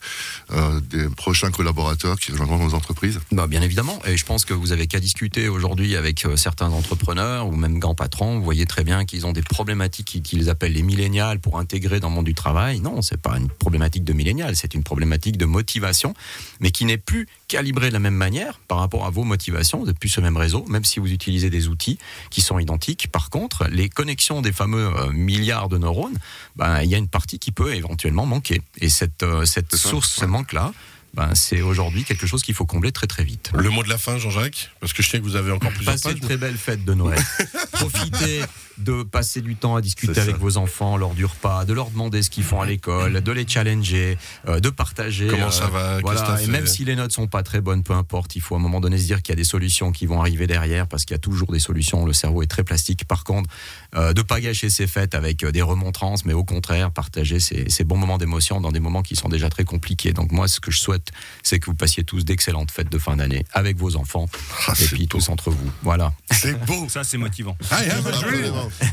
euh, 0.53 0.81
des 0.81 1.09
prochains 1.09 1.51
collaborateurs 1.51 2.19
qui 2.19 2.33
rejoindront 2.33 2.59
nos 2.65 2.75
entreprises? 2.75 3.21
Bah, 3.33 3.47
bien 3.47 3.63
évidemment, 3.63 3.99
et 4.07 4.17
je 4.17 4.25
pense 4.25 4.45
que 4.45 4.55
vous 4.55 4.73
avez 4.73 4.87
qu'à 4.87 5.01
discuter 5.01 5.49
aujourd'hui 5.49 5.97
avec 5.97 6.25
euh, 6.25 6.37
certains 6.37 6.71
entrepreneurs 6.71 7.47
ou 7.47 7.57
même 7.57 7.79
grands 7.79 7.95
patrons. 7.95 8.39
Vous 8.39 8.45
voyez 8.45 8.67
très 8.67 8.85
bien 8.85 9.05
qu'ils 9.05 9.27
ont 9.27 9.33
des 9.33 9.43
problématiques 9.43 10.07
qui- 10.07 10.23
qu'ils 10.23 10.49
appellent 10.51 10.73
les 10.73 10.83
millénials 10.83 11.41
pour 11.41 11.59
intégrer 11.59 12.01
dans 12.01 12.09
le 12.09 12.15
monde 12.15 12.25
du 12.27 12.35
travail. 12.35 12.81
Non, 12.81 13.03
c'est 13.03 13.21
pas 13.21 13.37
une 13.39 13.49
problématique 13.49 14.05
de 14.05 14.13
millénial, 14.13 14.57
c'est 14.57 14.75
une 14.75 14.83
problématique 14.83 15.37
de 15.37 15.45
motivation, 15.47 16.15
mais 16.61 16.71
qui 16.71 16.85
n'est 16.85 16.99
plus 16.99 17.27
calibrée 17.49 17.89
de 17.89 17.93
la 17.93 17.99
même 17.99 18.15
manière 18.15 18.59
par 18.69 18.79
rapport 18.79 19.07
à 19.07 19.11
vos 19.11 19.25
motivations 19.25 19.85
depuis 19.85 20.09
ce 20.09 20.21
même 20.21 20.37
réseau, 20.37 20.65
même 20.69 20.85
si 20.85 21.01
vous 21.01 21.13
utilisez 21.13 21.51
des 21.51 21.69
outils 21.69 21.99
qui 22.31 22.41
sont 22.41 22.59
identiques. 22.59 23.09
Par 23.11 23.31
contre, 23.31 23.67
les 23.71 23.89
connexions 23.89 24.43
des 24.43 24.53
fameux 24.53 24.91
euh, 24.97 25.13
milliards 25.13 25.69
de 25.69 25.79
neurones, 25.79 26.19
ben, 26.57 26.83
il 26.83 26.91
y 26.91 26.95
a 26.95 26.99
une 26.99 27.09
partie 27.09 27.39
qui 27.39 27.53
peut 27.53 27.75
éventuellement 27.75 28.27
manquer. 28.27 28.63
Et 28.81 28.89
cette, 28.89 29.23
euh, 29.23 29.45
cette 29.45 29.75
source, 29.77 30.11
ce 30.11 30.25
manque-là, 30.25 30.73
ben, 31.15 31.35
c'est 31.35 31.63
aujourd'hui 31.63 32.05
quelque 32.05 32.27
chose 32.27 32.43
qu'il 32.43 32.55
faut 32.55 32.67
combler 32.67 32.93
très 32.93 33.07
très 33.07 33.25
vite. 33.25 33.51
Le 33.55 33.71
mot 33.71 33.83
de 33.83 33.89
la 33.89 33.97
fin, 33.99 34.19
Jean-Jacques, 34.19 34.71
parce 34.81 34.93
que 34.93 35.03
je 35.03 35.09
sais 35.09 35.19
que 35.19 35.25
vous 35.25 35.37
avez 35.37 35.51
encore 35.51 35.71
plusieurs 35.73 35.95
Passez 35.95 36.11
pages. 36.11 36.19
une 36.19 36.25
très 36.25 36.37
belle 36.37 36.57
fête 36.59 36.85
de 36.85 36.95
Noël. 36.95 37.19
Profitez 37.73 38.43
de 38.87 39.03
passer 39.03 39.41
du 39.43 39.57
temps 39.57 39.75
à 39.75 39.81
discuter 39.81 40.21
avec 40.21 40.37
vos 40.39 40.57
enfants 40.59 40.97
lors 40.97 41.15
du 41.15 41.25
repas, 41.25 41.65
de 41.65 41.73
leur 41.73 41.91
demander 41.91 42.23
ce 42.23 42.31
qu'ils 42.31 42.45
font 42.45 42.61
à 42.61 42.67
l'école, 42.67 43.21
de 43.21 43.33
les 43.33 43.47
challenger, 43.47 44.17
euh, 44.47 44.61
de 44.61 44.71
partager. 44.71 45.27
Comment 45.27 45.51
ça 45.51 45.67
va, 45.67 46.01
qu'est-ce 46.01 46.13
que 46.13 46.27
Voilà. 46.27 46.43
Et 46.43 46.47
même 46.47 46.67
si 46.67 46.85
les 46.85 46.95
notes 46.95 47.11
sont 47.13 47.27
pas 47.27 47.43
très 47.43 47.61
bonnes, 47.61 47.83
peu 47.83 47.95
importe, 47.95 48.37
il 48.37 48.41
faut 48.41 48.55
à 48.55 48.59
un 48.59 48.61
moment 48.61 48.81
donné 48.81 48.97
se 48.99 49.05
dire 49.05 49.23
qu'il 49.23 49.33
y 49.33 49.37
a 49.37 49.37
des 49.37 49.45
solutions 49.45 49.91
qui 49.91 50.07
vont 50.07 50.21
arriver 50.21 50.47
derrière, 50.47 50.87
parce 50.87 51.05
qu'il 51.05 51.15
y 51.15 51.17
a 51.17 51.19
toujours 51.21 51.51
des 51.53 51.59
solutions. 51.59 52.07
Le 52.07 52.13
cerveau 52.13 52.43
est 52.43 52.47
très 52.47 52.63
plastique. 52.63 53.05
Par 53.07 53.25
contre, 53.25 53.51
euh, 53.97 54.13
de 54.13 54.23
pas 54.23 54.41
gâcher 54.41 54.71
ses 54.71 54.87
fêtes 54.87 55.15
avec 55.17 55.43
euh, 55.43 55.51
des 55.51 55.63
remontrances, 55.63 56.25
mais 56.25 56.33
au 56.33 56.45
contraire, 56.45 56.93
partager 56.93 57.41
ces, 57.41 57.69
ces 57.69 57.83
bons 57.83 57.97
moments 57.97 58.19
d'émotion 58.19 58.61
dans 58.61 58.71
des 58.73 58.81
moments 58.81 59.03
qui 59.03 59.17
sont 59.17 59.29
déjà 59.29 59.51
très 59.51 59.65
compliqués. 59.65 60.13
Donc 60.13 60.31
moi, 60.31 60.47
ce 60.47 60.61
que 60.61 60.71
je 60.71 60.79
souhaite, 60.79 61.11
c'est 61.43 61.59
que 61.59 61.67
vous 61.67 61.75
passiez 61.75 62.05
tous 62.05 62.25
d'excellentes 62.25 62.71
fêtes 62.71 62.91
de 62.91 62.99
fin 62.99 63.17
d'année 63.17 63.45
avec 63.53 63.77
vos 63.77 63.97
enfants 63.97 64.29
Ah, 64.69 64.75
et 64.81 64.85
puis 64.87 65.07
beau. 65.07 65.19
tous 65.19 65.29
entre 65.29 65.51
vous. 65.51 65.71
Voilà. 65.83 66.13
C'est 66.31 66.55
beau. 66.67 66.89
Ça, 66.89 67.03
c'est 67.03 67.19
motivant. 67.19 67.57
Ah, 67.71 67.81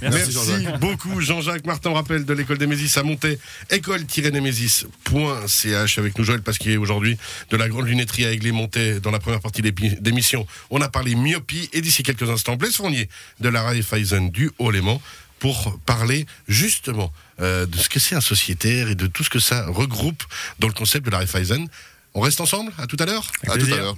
Merci, 0.02 0.68
beaucoup. 0.80 1.22
Jean-Jacques 1.22 1.66
Martin 1.66 1.94
rappel 1.94 2.26
de 2.26 2.34
l'école 2.34 2.58
des 2.58 2.68
Mésis 2.68 2.98
à 2.98 3.04
monter 3.04 3.40
école-nemesis.ch 3.70 5.98
avec 5.98 6.18
nous 6.18 6.24
Joël 6.24 6.42
Pasquier 6.42 6.78
aujourd'hui 6.78 7.18
de 7.50 7.58
la 7.58 7.68
grande 7.70 7.88
lunetterie 7.88 8.26
à 8.26 8.32
Aiglé-Montais 8.32 9.00
dans 9.00 9.12
la 9.12 9.20
première 9.20 9.42
partie 9.42 9.62
d'émission. 9.62 10.48
On 10.70 10.82
a 10.82 10.90
parlé 10.90 11.16
myopie 11.16 11.70
et 11.74 11.82
d'ici 11.82 12.04
quelques 12.04 12.30
instants 12.30 12.56
Blaise 12.56 12.76
Fournier 12.76 13.10
de 13.40 13.50
la 13.50 13.64
Raiffeisen 13.64 14.30
du 14.30 14.52
Haut-Léman 14.60 15.02
pour 15.40 15.80
parler 15.86 16.28
justement 16.48 17.12
euh, 17.42 17.66
de 17.66 17.78
ce 17.78 17.90
que 17.90 18.00
c'est 18.00 18.16
un 18.16 18.22
sociétaire 18.22 18.90
et 18.90 18.96
de 18.96 19.08
tout 19.08 19.26
ce 19.26 19.30
que 19.30 19.40
ça 19.40 19.66
regroupe 19.68 20.24
dans 20.60 20.68
le 20.68 20.74
concept 20.74 21.06
de 21.06 21.12
la 21.12 21.18
Raiffeisen. 21.18 21.68
On 22.14 22.22
reste 22.22 22.40
ensemble. 22.42 22.72
À 22.78 22.88
tout 22.88 22.98
à 23.00 23.06
l'heure. 23.06 23.30
À 23.48 23.58
tout 23.58 23.66
à 23.66 23.76
l'heure. 23.76 23.92